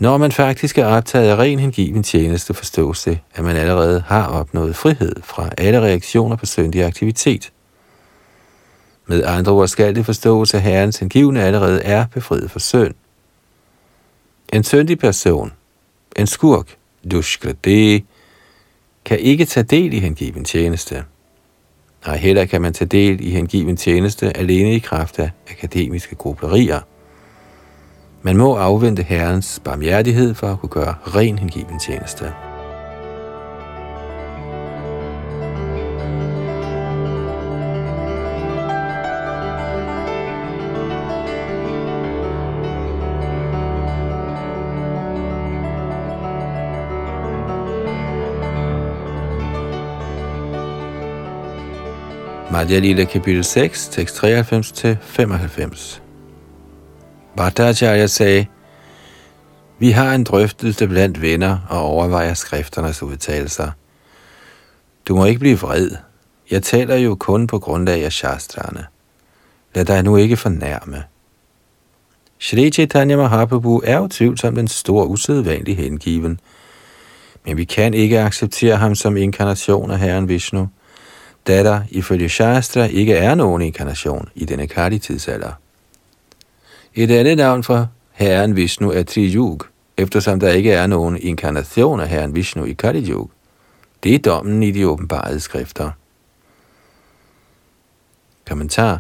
Når 0.04 0.18
man 0.18 0.32
faktisk 0.32 0.78
er 0.78 0.86
optaget 0.86 1.30
af 1.30 1.36
ren 1.36 1.60
hengiven 1.60 2.04
tjeneste, 2.04 2.54
forstås 2.54 3.04
det, 3.04 3.20
at 3.36 3.44
man 3.44 3.56
allerede 3.56 4.04
har 4.08 4.28
opnået 4.28 4.76
frihed 4.76 5.16
fra 5.24 5.50
alle 5.58 5.82
reaktioner 5.82 6.36
på 6.36 6.46
syndig 6.46 6.84
aktivitet. 6.84 7.52
Med 9.08 9.24
andre 9.26 9.52
ord 9.52 9.68
skal 9.68 9.96
det 9.96 10.06
forstås, 10.06 10.54
at 10.54 10.62
Herrens 10.62 10.98
hengivne 10.98 11.44
allerede 11.44 11.82
er 11.84 12.06
befriet 12.14 12.52
for 12.52 12.60
synd. 12.60 12.94
En 14.54 14.64
syndig 14.64 15.00
person, 15.00 15.52
en 16.16 16.28
skurk, 16.28 16.76
dushkrade, 17.12 18.02
kan 19.06 19.20
ikke 19.20 19.46
tage 19.46 19.64
del 19.64 19.94
i 19.94 20.00
hengiven 20.00 20.46
tjeneste. 20.46 21.04
Nej, 22.06 22.18
heller 22.18 22.46
kan 22.46 22.62
man 22.62 22.74
tage 22.74 22.90
del 22.90 23.28
i 23.28 23.30
hengiven 23.30 23.78
tjeneste 23.78 24.38
alene 24.38 24.76
i 24.76 24.80
kraft 24.80 25.20
af 25.20 25.32
akademiske 25.50 26.16
grupperier– 26.16 26.80
man 28.24 28.38
må 28.38 28.56
afvente 28.56 29.04
Herrens 29.04 29.62
barmhjertighed 29.64 30.34
for 30.34 30.48
at 30.48 30.60
kunne 30.60 30.70
gøre 30.70 30.96
ren 31.16 31.38
hengiven 31.38 31.80
tjeneste. 31.80 32.34
Madhya 52.52 52.80
Lila 52.80 53.06
kapitel 53.06 53.44
6, 53.44 53.88
tekst 53.88 54.24
93-95. 54.24 56.03
Bhattacharya 57.38 58.08
sagde, 58.08 58.46
vi 59.80 59.92
har 59.92 60.16
en 60.16 60.24
drøftelse 60.24 60.88
blandt 60.88 61.22
venner 61.22 61.58
og 61.70 61.82
overvejer 61.82 62.34
skrifternes 62.34 63.04
udtalelser. 63.04 63.72
Du 65.08 65.16
må 65.16 65.26
ikke 65.26 65.40
blive 65.40 65.60
vred. 65.60 65.90
Jeg 66.52 66.64
taler 66.64 66.96
jo 66.96 67.16
kun 67.16 67.48
på 67.48 67.60
grundlag 67.60 68.06
af 68.06 68.12
shastrene. 68.12 68.86
Lad 69.76 69.86
dig 69.86 70.04
nu 70.04 70.18
ikke 70.18 70.38
fornærme. 70.38 71.04
Shri 72.40 72.72
Chaitanya 72.72 73.18
Mahaprabhu 73.18 73.82
er 73.86 74.00
utvivlsomt 74.00 74.60
en 74.60 74.68
stor 74.68 75.06
usædvanlig 75.06 75.78
hengiven, 75.78 76.40
men 77.46 77.58
vi 77.58 77.64
kan 77.64 77.94
ikke 77.94 78.20
acceptere 78.20 78.78
ham 78.78 78.96
som 78.96 79.18
inkarnation 79.18 79.92
af 79.92 80.00
Herren 80.00 80.28
Vishnu, 80.28 80.70
da 81.48 81.64
der 81.64 81.82
ifølge 81.90 82.30
Shastra 82.30 82.84
ikke 82.84 83.14
er 83.14 83.36
nogen 83.36 83.62
inkarnation 83.62 84.30
i 84.36 84.46
denne 84.46 84.68
kardi 84.68 85.00
tidsalder. 85.00 85.52
Et 86.96 87.12
andet 87.12 87.38
navn 87.38 87.64
for 87.64 87.88
Herren 88.12 88.56
Vishnu 88.56 88.92
er 88.92 89.04
Triyug, 89.04 89.66
eftersom 89.98 90.40
der 90.40 90.50
ikke 90.50 90.72
er 90.72 90.88
nogen 90.88 91.18
inkarnation 91.18 92.00
af 92.00 92.10
Herren 92.10 92.36
Vishnu 92.36 92.64
i 92.64 92.74
Kali 92.74 93.12
Yuga. 93.12 93.32
Det 94.04 94.16
er 94.16 94.20
dommen 94.20 94.64
i 94.64 94.72
de 94.72 94.88
åbenbarede 94.88 95.40
skrifter. 95.40 95.92
Kommentar 98.48 99.00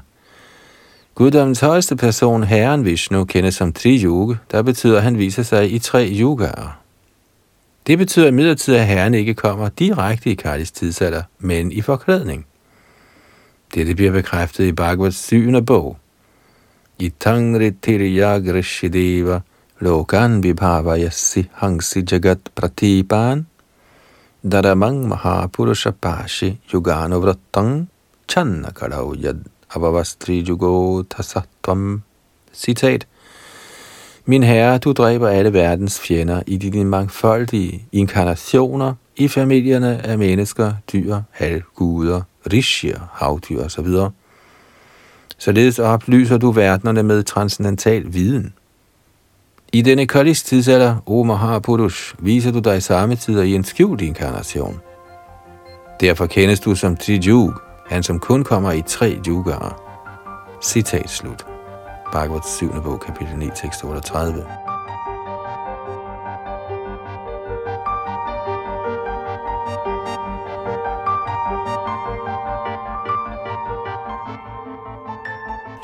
Guddommens 1.15 1.59
højeste 1.59 1.95
person, 1.95 2.43
Herren 2.43 2.85
Vishnu, 2.85 3.25
kendes 3.25 3.55
som 3.55 3.73
Triyug, 3.73 4.35
der 4.51 4.61
betyder, 4.61 4.97
at 4.97 5.03
han 5.03 5.17
viser 5.17 5.43
sig 5.43 5.71
i 5.71 5.79
tre 5.79 6.09
yugaer. 6.19 6.79
Det 7.87 7.97
betyder 7.97 8.27
imidlertid, 8.27 8.75
at 8.75 8.87
Herren 8.87 9.13
ikke 9.13 9.33
kommer 9.33 9.69
direkte 9.69 10.31
i 10.31 10.35
Kalis 10.35 10.71
tidsalder, 10.71 11.23
men 11.39 11.71
i 11.71 11.81
forklædning. 11.81 12.45
Dette 13.73 13.95
bliver 13.95 14.11
bekræftet 14.11 14.65
i 14.65 14.71
Bhagavats 14.71 15.17
7. 15.17 15.65
bog. 15.65 15.97
Itangritiryagrishideva 17.03 19.43
lokan 19.81 20.43
vibhavayasi 20.43 21.41
hangsi 21.59 22.03
jagat 22.07 22.39
pratipan 22.55 23.45
daramang 24.51 24.99
mahapurusha 25.11 25.91
pashi 25.91 26.49
yugano 26.71 27.17
vrattang 27.23 27.87
channa 28.27 28.69
kadau 28.71 29.15
yad 29.19 29.39
avavastri 29.75 30.43
jugo. 30.47 31.03
Citat. 32.53 33.05
Min 34.25 34.43
herre, 34.43 34.77
du 34.77 34.93
dræber 34.93 35.27
alle 35.27 35.53
verdens 35.53 35.99
fjender 35.99 36.41
i 36.47 36.57
dine 36.57 36.85
mangfoldige 36.85 37.85
inkarnationer 37.91 38.93
i 39.15 39.27
familierne 39.27 40.05
af 40.05 40.17
mennesker, 40.17 40.73
dyr, 40.91 41.21
halvguder, 41.31 42.21
rishier, 42.53 42.99
havdyr 43.13 43.65
osv., 43.65 43.87
Således 45.43 45.79
oplyser 45.79 46.37
du 46.37 46.51
verdenerne 46.51 47.03
med 47.03 47.23
transcendental 47.23 48.13
viden. 48.13 48.53
I 49.73 49.81
denne 49.81 50.07
Kalis 50.07 50.43
tidsalder, 50.43 50.95
O 51.05 51.23
Mahapurush, 51.23 52.15
viser 52.19 52.51
du 52.51 52.59
dig 52.59 52.83
samme 52.83 53.15
tider 53.15 53.43
i 53.43 53.55
en 53.55 53.63
skjult 53.63 54.01
inkarnation. 54.01 54.79
Derfor 56.01 56.25
kendes 56.25 56.59
du 56.59 56.75
som 56.75 56.95
Tijug, 56.95 57.53
han 57.89 58.03
som 58.03 58.19
kun 58.19 58.43
kommer 58.43 58.71
i 58.71 58.81
tre 58.87 59.19
yugaer. 59.27 59.81
Citat 60.61 61.09
slut. 61.09 61.45
Bhagavad 62.11 62.41
7. 62.59 62.69
bog, 62.83 62.99
kapitel 62.99 63.37
9, 63.37 63.49
tekst 63.55 63.83
38. 63.83 64.45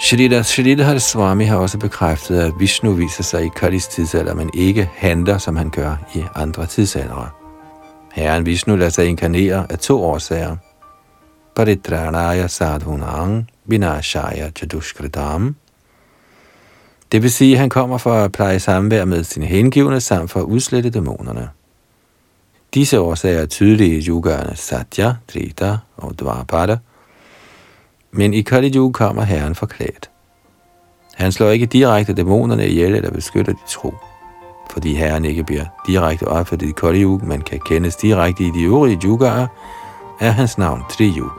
Shrita 0.02 0.44
Sridhar 0.44 0.98
Swami 0.98 1.44
har 1.46 1.58
også 1.58 1.78
bekræftet, 1.78 2.40
at 2.40 2.54
Vishnu 2.60 2.94
viser 2.94 3.24
sig 3.24 3.46
i 3.46 3.50
Kalis 3.56 3.88
tidsalder, 3.88 4.34
men 4.34 4.50
ikke 4.54 4.90
handler, 4.96 5.38
som 5.38 5.56
han 5.56 5.70
gør 5.70 5.96
i 6.16 6.24
andre 6.36 6.66
tidsaldere. 6.66 7.30
Herren 8.14 8.46
Vishnu 8.46 8.76
lader 8.76 8.90
sig 8.90 9.06
inkarnere 9.06 9.66
af 9.70 9.80
to 9.80 10.04
årsager. 10.04 10.56
Paritranaya 11.56 12.48
sadhunang 12.48 13.50
vinashaya 13.66 14.50
chadushkridam. 14.50 15.56
Det 17.12 17.22
vil 17.22 17.32
sige, 17.32 17.54
at 17.54 17.60
han 17.60 17.70
kommer 17.70 17.98
for 17.98 18.14
at 18.14 18.32
pleje 18.32 18.60
samvær 18.60 19.06
med 19.06 19.24
sine 19.24 19.46
hengivne 19.46 20.02
samt 20.02 20.32
for 20.32 20.40
at 20.40 20.46
udslette 20.46 20.90
dæmonerne. 20.90 21.50
Disse 22.74 23.00
årsager 23.00 23.42
er 23.42 23.46
tydelige 23.46 23.98
i 23.98 24.08
yogaerne 24.08 24.56
Satya, 24.56 25.14
Drita 25.34 25.78
og 25.98 26.20
Dvapada– 26.20 26.78
men 28.12 28.34
i 28.34 28.42
Kali 28.42 28.72
Yuga 28.76 28.92
kommer 28.92 29.24
Herren 29.24 29.56
forklædt. 29.56 30.10
Han 31.16 31.32
slår 31.32 31.50
ikke 31.50 31.66
direkte 31.66 32.14
dæmonerne 32.14 32.68
ihjel 32.68 32.96
eller 32.96 33.12
beskytter 33.12 33.54
de 33.54 33.60
tro, 33.68 33.94
fordi 34.72 34.94
Herren 34.94 35.26
ikke 35.26 35.44
bliver 35.44 35.66
direkte 35.88 36.28
opfattet 36.28 36.70
i 36.70 36.72
Kali 36.72 37.04
Yuga, 37.04 37.26
men 37.26 37.42
kan 37.42 37.60
kendes 37.60 37.96
direkte 37.96 38.44
i 38.44 38.52
de 38.52 38.64
øvrige 38.64 39.00
yugaer, 39.04 39.48
er 40.20 40.32
hans 40.32 40.58
navn 40.58 40.84
Triyuga. 40.90 41.30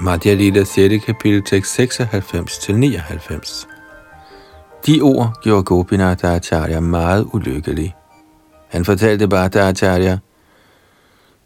Madhya 0.00 0.34
Lila 0.34 0.64
6. 0.64 1.04
kapitel 1.04 1.42
tekst 1.42 1.74
96 1.74 2.58
til 2.58 2.78
99. 2.78 3.68
De 4.86 5.00
ord 5.00 5.42
gjorde 5.42 5.62
Gopinath 5.62 6.24
Acharya 6.24 6.80
meget 6.80 7.28
ulykkelig. 7.32 7.94
Han 8.68 8.84
fortalte 8.84 9.28
Bhatta 9.28 9.68
Acharya, 9.68 10.18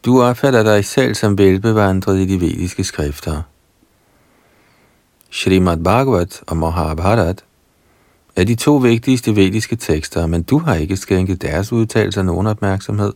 du 0.05 0.23
opfatter 0.23 0.63
dig 0.63 0.85
selv 0.85 1.15
som 1.15 1.39
velbevandret 1.39 2.19
i 2.19 2.27
de 2.27 2.41
vediske 2.41 2.85
skrifter. 2.85 3.43
Srimad 5.31 5.77
Bhagavat 5.77 6.43
og 6.47 6.57
Mahabharat 6.57 7.45
er 8.37 8.45
de 8.45 8.55
to 8.55 8.77
vigtigste 8.77 9.37
vediske 9.37 9.77
tekster, 9.77 10.27
men 10.27 10.43
du 10.43 10.59
har 10.59 10.75
ikke 10.75 10.97
skænket 10.97 11.43
deres 11.43 11.73
udtalelser 11.73 12.23
nogen 12.23 12.47
opmærksomhed. 12.47 13.13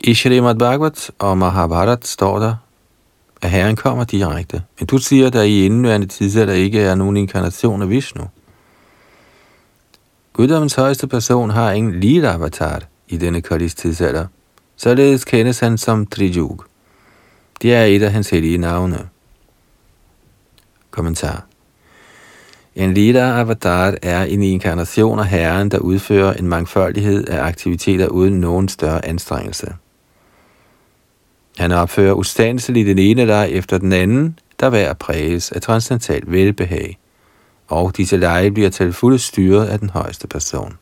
I 0.00 0.14
Srimad 0.14 0.54
Bhagavat 0.54 1.10
og 1.18 1.38
Mahabharat 1.38 2.06
står 2.06 2.38
der, 2.38 2.54
at 3.42 3.50
Herren 3.50 3.76
kommer 3.76 4.04
direkte, 4.04 4.62
men 4.78 4.86
du 4.86 4.98
siger, 4.98 5.26
at 5.26 5.32
der 5.32 5.42
i 5.42 5.64
indværende 5.64 6.06
tidsalder 6.06 6.54
ikke 6.54 6.80
er 6.80 6.94
nogen 6.94 7.16
inkarnation 7.16 7.82
af 7.82 7.90
Vishnu. 7.90 8.24
Guddommens 10.32 10.74
højeste 10.74 11.06
person 11.06 11.50
har 11.50 11.72
ingen 11.72 12.00
lille 12.00 12.28
avatar 12.28 12.82
i 13.08 13.16
denne 13.16 13.40
Kalis 13.40 13.74
tidsalder. 13.74 14.26
Således 14.76 15.24
kendes 15.24 15.60
han 15.60 15.78
som 15.78 16.06
Trijug. 16.06 16.64
Det 17.62 17.74
er 17.74 17.84
et 17.84 18.02
af 18.02 18.12
hans 18.12 18.30
hellige 18.30 18.58
navne. 18.58 19.08
Kommentar. 20.90 21.46
En 22.74 22.94
lila 22.94 23.40
avatar 23.40 23.94
er 24.02 24.24
en 24.24 24.42
inkarnation 24.42 25.18
af 25.18 25.26
Herren, 25.26 25.70
der 25.70 25.78
udfører 25.78 26.32
en 26.32 26.48
mangfoldighed 26.48 27.28
af 27.28 27.42
aktiviteter 27.42 28.08
uden 28.08 28.40
nogen 28.40 28.68
større 28.68 29.04
anstrengelse. 29.04 29.74
Han 31.58 31.72
opfører 31.72 32.12
ustandsligt 32.12 32.86
den 32.86 32.98
ene 32.98 33.24
leg 33.24 33.48
efter 33.50 33.78
den 33.78 33.92
anden, 33.92 34.38
der 34.60 34.70
hver 34.70 34.92
præges 34.92 35.52
af 35.52 35.60
transcendental 35.60 36.22
velbehag, 36.26 36.98
og 37.68 37.96
disse 37.96 38.16
lege 38.16 38.50
bliver 38.50 38.70
til 38.70 38.92
fulde 38.92 39.18
styret 39.18 39.66
af 39.66 39.78
den 39.78 39.90
højeste 39.90 40.28
person. 40.28 40.76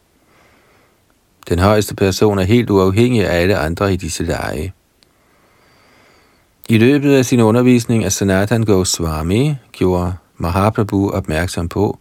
Den 1.49 1.59
højeste 1.59 1.95
person 1.95 2.39
er 2.39 2.43
helt 2.43 2.71
uafhængig 2.71 3.27
af 3.27 3.41
alle 3.41 3.57
andre 3.57 3.93
i 3.93 3.97
disse 3.97 4.25
lege. 4.25 4.73
I 6.69 6.79
løbet 6.79 7.15
af 7.15 7.25
sin 7.25 7.41
undervisning 7.41 8.05
af 8.05 8.13
Sanatan 8.13 8.63
Goswami 8.63 9.55
gjorde 9.73 10.15
Mahaprabhu 10.37 11.11
opmærksom 11.11 11.69
på, 11.69 11.99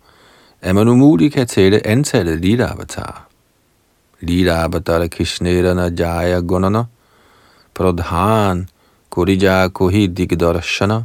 at 0.61 0.75
man 0.75 0.87
umuligt 0.87 1.33
kan 1.33 1.47
tælle 1.47 1.87
antallet 1.87 2.39
lille 2.39 2.67
avatarer. 2.67 3.27
Lila 4.21 4.63
avatar 4.63 5.07
Krishnera 5.07 5.89
Jaya 5.99 6.39
Gunana– 6.39 6.83
Pradhan 7.79 8.67
Kurija 9.09 9.69
Kohi 9.69 10.07
Digdarshana. 10.07 11.03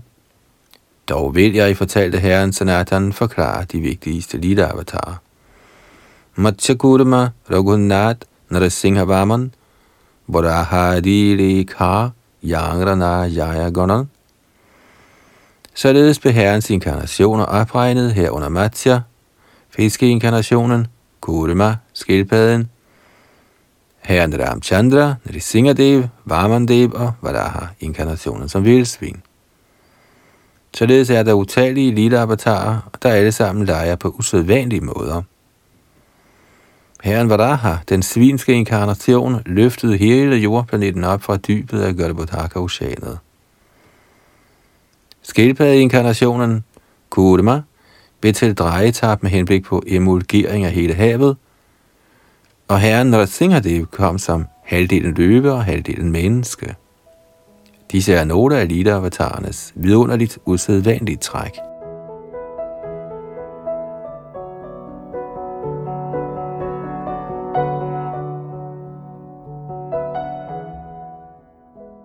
Dog 1.09 1.35
vil 1.35 1.55
jeg, 1.55 1.77
fortalte 1.77 2.19
herren 2.19 2.53
Sanatan, 2.53 3.13
forklare 3.13 3.65
de 3.65 3.79
vigtigste 3.81 4.39
lille 4.39 4.67
avatarer. 4.67 5.17
Matsyakurma 6.37 7.31
Raghunath 7.51 8.27
Narasimha 8.51 9.05
Vaman 9.05 9.53
Ka 11.77 12.11
Yangrana 12.43 13.27
Jayagonan. 13.27 14.09
Således 15.75 16.19
blev 16.19 16.33
herrens 16.33 16.71
inkarnationer 16.71 17.45
opregnet 17.45 18.15
herunder 18.15 18.49
Matsya, 18.49 19.01
fiskeinkarnationen, 19.71 20.87
Kurma, 21.21 21.77
skildpadden, 21.93 22.69
herren 24.05 24.41
Ramchandra, 24.41 25.15
Nrisingadev, 25.25 26.03
Varmandev 26.25 26.93
og 26.95 27.13
Varaha, 27.23 27.67
inkarnationen 27.81 28.49
som 28.49 28.65
vildsvin. 28.65 29.23
Således 30.75 31.11
er 31.11 31.23
der 31.23 31.33
utallige 31.33 31.95
lille 31.95 32.19
avatarer, 32.19 32.91
der 33.03 33.09
alle 33.09 33.33
sammen 33.33 33.65
leger 33.65 33.97
på 33.97 34.09
usædvanlige 34.09 34.81
måder. 34.81 35.23
Herren 37.03 37.29
Varaha, 37.29 37.75
den 37.89 38.03
svinske 38.03 38.53
inkarnation, 38.53 39.43
løftede 39.47 39.97
hele 39.97 40.37
jordplaneten 40.37 41.05
op 41.05 41.23
fra 41.23 41.37
dybet 41.37 41.81
af 41.81 41.95
Garbhodaka-oceanet. 41.97 43.19
Skildpadde-inkarnationen, 45.23 46.65
Kurma, 47.11 47.63
blev 48.21 48.33
til 48.33 48.55
drejetap 48.55 49.23
med 49.23 49.31
henblik 49.31 49.65
på 49.65 49.83
emulgering 49.87 50.65
af 50.65 50.73
hele 50.73 50.95
havet, 50.95 51.37
og 52.75 52.81
herren 52.81 53.07
Narasimhadev 53.07 53.87
kom 53.87 54.19
som 54.19 54.47
halvdelen 54.65 55.15
løve 55.15 55.53
og 55.53 55.65
halvdelen 55.65 56.13
menneske. 56.13 56.75
Disse 57.93 58.13
er 58.15 58.25
nogle 58.25 58.59
af 58.59 58.69
Lita-avatarernes 58.69 59.73
vidunderligt 59.75 60.39
usædvanlige 60.45 61.17
træk. 61.17 61.53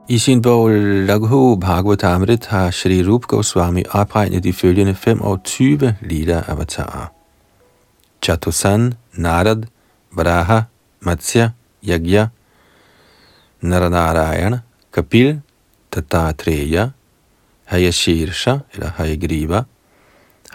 I 0.09 0.17
sin 0.17 0.41
bog 0.41 0.69
Laghu 0.69 1.55
Bhagavatamrit 1.55 2.45
har 2.45 2.71
Shri 2.71 3.07
Rup 3.07 3.21
Goswami 3.21 3.83
opregnet 3.91 4.43
de 4.43 4.53
følgende 4.53 4.95
25 4.95 5.95
Lita-avatarer. 6.01 7.11
Chatusan, 8.23 8.93
Narad, 9.13 9.63
बराह 10.13 10.49
मत्स्य 11.01 11.51
यज्ञ 11.83 12.19
नरनारायण 13.61 14.57
कपिल 14.93 15.35
दत्तात्रेय 15.91 16.77
हयशीर्ष 17.67 18.47
हयग्रीव 18.99 19.55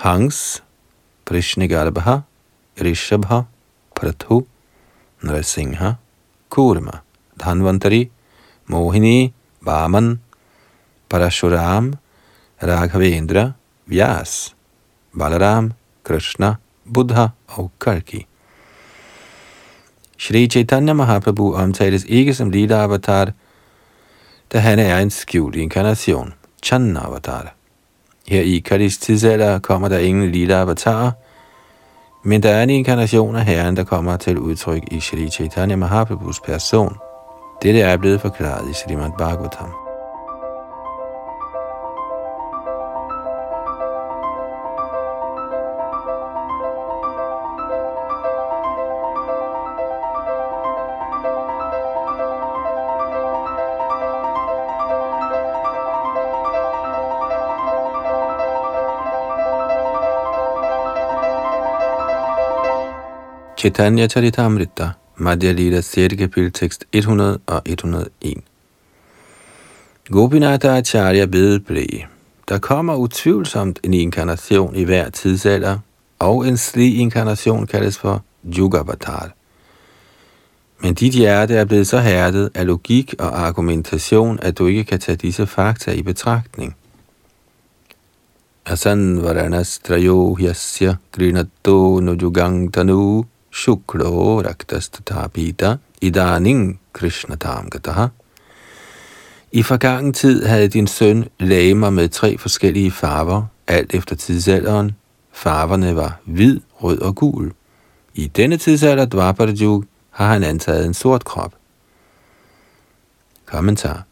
हंस 0.05 0.41
कृष्णगर्भ 1.27 1.99
ऋषभ 2.77 3.27
पृथु 3.97 4.41
नरसिंह 5.21 5.81
कूर्म 6.53 6.91
धन्वंतरी 7.37 8.03
मोहिनी 8.69 9.17
वामन 9.63 10.15
परशुराम 11.11 11.93
राघवेंद्र 12.61 13.47
व्यास 13.89 14.33
बलराम 15.15 15.71
कृष्ण 16.05 16.55
बुद्ध 16.87 17.13
और 17.19 17.69
Karki 17.83 18.25
Shri 20.19 20.47
Chaitanya 20.47 20.93
Mahaprabhu 20.93 21.55
omtales 21.55 22.05
ikke 22.09 22.35
som 22.35 22.51
Lila 22.51 22.83
avatar, 22.83 23.31
da 24.53 24.59
han 24.59 24.79
er 24.79 24.99
en 24.99 25.11
skjult 25.11 25.57
inkarnation, 25.57 26.33
Channa 26.63 27.01
avatar. 27.07 27.55
Her 28.29 28.41
i 28.41 28.59
Kalis 28.59 28.99
tidsalder 28.99 29.59
kommer 29.59 29.89
der 29.89 29.99
ingen 29.99 30.31
Lila 30.31 30.61
avatar, 30.61 31.13
men 32.25 32.43
der 32.43 32.51
er 32.51 32.63
en 32.63 32.71
inkarnation 32.71 33.37
af 33.37 33.45
Herren, 33.45 33.77
der 33.77 33.85
kommer 33.85 34.17
til 34.17 34.39
udtryk 34.39 34.83
i 34.91 35.01
Shri 35.01 35.31
Chaitanya 35.31 35.77
Mahaprabhus 35.77 36.41
person. 36.41 36.97
Dette 37.63 37.81
er 37.81 37.97
blevet 37.97 38.21
forklaret 38.21 38.71
i 38.71 38.75
Srimad 38.75 39.11
Bhagavatam. 39.19 39.84
Chaitanya 63.65 64.07
Charitamrita, 64.07 64.91
Madhya 65.17 65.53
Lila 65.53 65.81
6. 65.81 66.17
kapitel, 66.19 66.53
tekst 66.53 66.85
100 66.93 67.39
og 67.47 67.63
101. 67.67 68.43
Gopinatha 70.09 70.77
Acharya 70.77 71.25
vedblev. 71.25 72.05
Der 72.49 72.59
kommer 72.59 72.95
utvivlsomt 72.95 73.81
en 73.83 73.95
inkarnation 73.95 74.77
i 74.77 74.85
hver 74.85 75.11
tidsalder, 75.11 75.79
og 76.19 76.49
en 76.49 76.57
slig 76.57 76.99
inkarnation 76.99 77.67
kaldes 77.67 77.99
for 77.99 78.23
Yugavatar. 78.59 79.31
Men 80.83 80.95
dit 80.95 81.15
hjerte 81.15 81.55
er 81.55 81.65
blevet 81.65 81.87
så 81.87 82.01
hærdet 82.01 82.51
af 82.55 82.67
logik 82.67 83.15
og 83.19 83.47
argumentation, 83.47 84.39
at 84.43 84.59
du 84.59 84.67
ikke 84.67 84.85
kan 84.85 85.01
tage 85.01 85.17
disse 85.17 85.47
fakta 85.47 85.93
i 85.93 86.03
betragtning. 86.03 86.77
Asan 88.67 89.23
varanas 89.23 89.79
trayo 89.79 90.35
hyasya 90.35 90.95
grinato 91.13 92.01
nujugang 92.01 92.75
tanu 92.75 93.25
shuklo 93.55 94.43
raktastatapita 94.43 95.77
idaning 96.01 96.79
krishnatam 96.93 97.71
gataha. 97.71 98.09
I 99.53 99.63
forgangen 99.63 100.13
tid 100.13 100.45
havde 100.45 100.69
din 100.69 100.87
søn 100.87 101.25
lamer 101.41 101.91
med 101.91 102.09
tre 102.09 102.39
forskellige 102.39 102.91
farver, 102.91 103.43
alt 103.67 103.95
efter 103.95 104.17
tidsalderen. 104.17 104.93
Farverne 105.33 105.97
var 105.97 106.21
hvid, 106.25 106.61
rød 106.73 106.99
og 106.99 107.15
gul. 107.15 107.53
I 108.15 108.27
denne 108.27 108.57
tidsalder, 108.57 109.05
Dwapara 109.05 109.81
har 110.11 110.33
han 110.33 110.45
antaget 110.45 110.87
en 110.87 110.95
sort 110.95 111.25
krop. 111.25 111.55
Kommentar. 113.47 114.03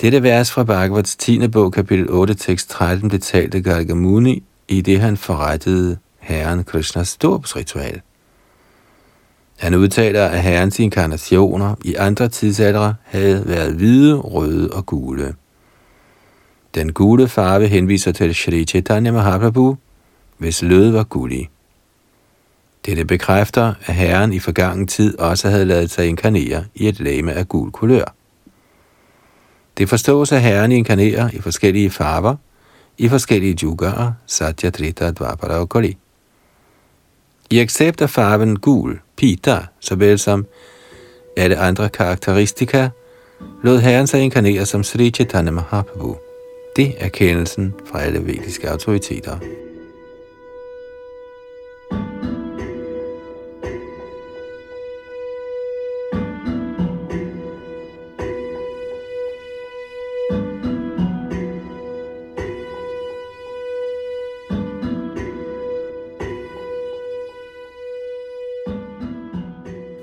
Dette 0.00 0.22
vers 0.22 0.52
fra 0.52 0.64
Bhagavats 0.64 1.16
10. 1.16 1.48
bog, 1.48 1.72
kapitel 1.72 2.10
8, 2.10 2.34
tekst 2.34 2.70
13, 2.70 3.08
betalte 3.08 3.62
Gargamuni, 3.62 4.42
i 4.68 4.80
det 4.80 5.00
han 5.00 5.16
forrettede 5.16 5.98
Herren 6.18 6.64
Krishnas 6.64 7.16
dåbsritual. 7.16 8.00
Han 9.60 9.74
udtaler, 9.74 10.26
at 10.26 10.42
herrens 10.42 10.78
inkarnationer 10.78 11.74
i 11.84 11.94
andre 11.94 12.28
tidsaldre 12.28 12.94
havde 13.04 13.42
været 13.46 13.74
hvide, 13.74 14.14
røde 14.14 14.70
og 14.72 14.86
gule. 14.86 15.34
Den 16.74 16.92
gule 16.92 17.28
farve 17.28 17.66
henviser 17.66 18.12
til 18.12 18.34
Sri 18.34 18.64
Chaitanya 18.64 19.12
Mahaprabhu, 19.12 19.76
hvis 20.38 20.62
lød 20.62 20.90
var 20.90 21.04
gullig. 21.04 21.50
Dette 22.86 23.04
bekræfter, 23.04 23.74
at 23.86 23.94
herren 23.94 24.32
i 24.32 24.38
forgangen 24.38 24.86
tid 24.86 25.18
også 25.18 25.48
havde 25.48 25.64
lavet 25.64 25.90
sig 25.90 26.06
inkarnere 26.06 26.64
i 26.74 26.88
et 26.88 27.00
lame 27.00 27.32
af 27.32 27.48
gul 27.48 27.70
kulør. 27.70 28.14
Det 29.78 29.88
forstås, 29.88 30.32
at 30.32 30.42
herren 30.42 30.72
inkarnerer 30.72 31.30
i 31.32 31.40
forskellige 31.40 31.90
farver, 31.90 32.36
i 32.98 33.08
forskellige 33.08 33.58
yugaer, 33.62 34.12
Satya, 34.26 34.70
Trita, 34.70 35.10
Dvapara 35.10 35.58
og 35.58 35.68
Kali. 35.68 35.96
I 37.52 37.58
accept 37.58 38.02
af 38.02 38.10
farven 38.10 38.56
gul, 38.56 39.00
pita, 39.16 39.58
såvel 39.80 40.18
som 40.18 40.46
alle 41.36 41.58
andre 41.58 41.88
karakteristika, 41.88 42.88
lod 43.62 43.78
herren 43.78 44.06
sig 44.06 44.20
inkarnere 44.20 44.66
som 44.66 44.82
Sri 44.82 45.10
Chaitanya 45.10 45.50
Mahaprabhu. 45.50 46.16
Det 46.76 46.94
er 46.98 47.08
kendelsen 47.08 47.74
fra 47.92 48.02
alle 48.02 48.26
vediske 48.26 48.70
autoriteter. 48.70 49.38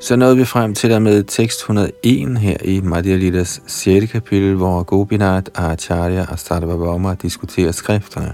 Så 0.07 0.15
nåede 0.15 0.37
vi 0.37 0.45
frem 0.45 0.73
til 0.73 0.89
der 0.89 0.99
med 0.99 1.23
tekst 1.23 1.59
101 1.59 2.39
her 2.39 2.57
i 2.65 2.81
Madhya 2.81 3.15
Lidas 3.15 3.61
6. 3.67 4.11
kapitel, 4.11 4.55
hvor 4.55 4.83
Gopinath, 4.83 5.51
Acharya 5.55 6.25
og 6.31 6.39
Sarvabhauma 6.39 7.15
diskuterer 7.21 7.71
skrifterne. 7.71 8.33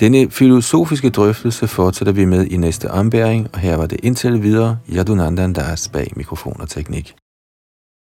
Denne 0.00 0.30
filosofiske 0.30 1.10
drøftelse 1.10 1.68
fortsætter 1.68 2.12
vi 2.12 2.24
med 2.24 2.46
i 2.46 2.56
næste 2.56 2.90
ombæring, 2.90 3.48
og 3.52 3.58
her 3.58 3.76
var 3.76 3.86
det 3.86 4.00
indtil 4.02 4.42
videre 4.42 4.78
Yadunandan 4.92 5.52
Das 5.52 5.88
bag 5.88 6.12
mikrofon 6.16 6.56
og 6.60 6.68
teknik. 6.68 7.14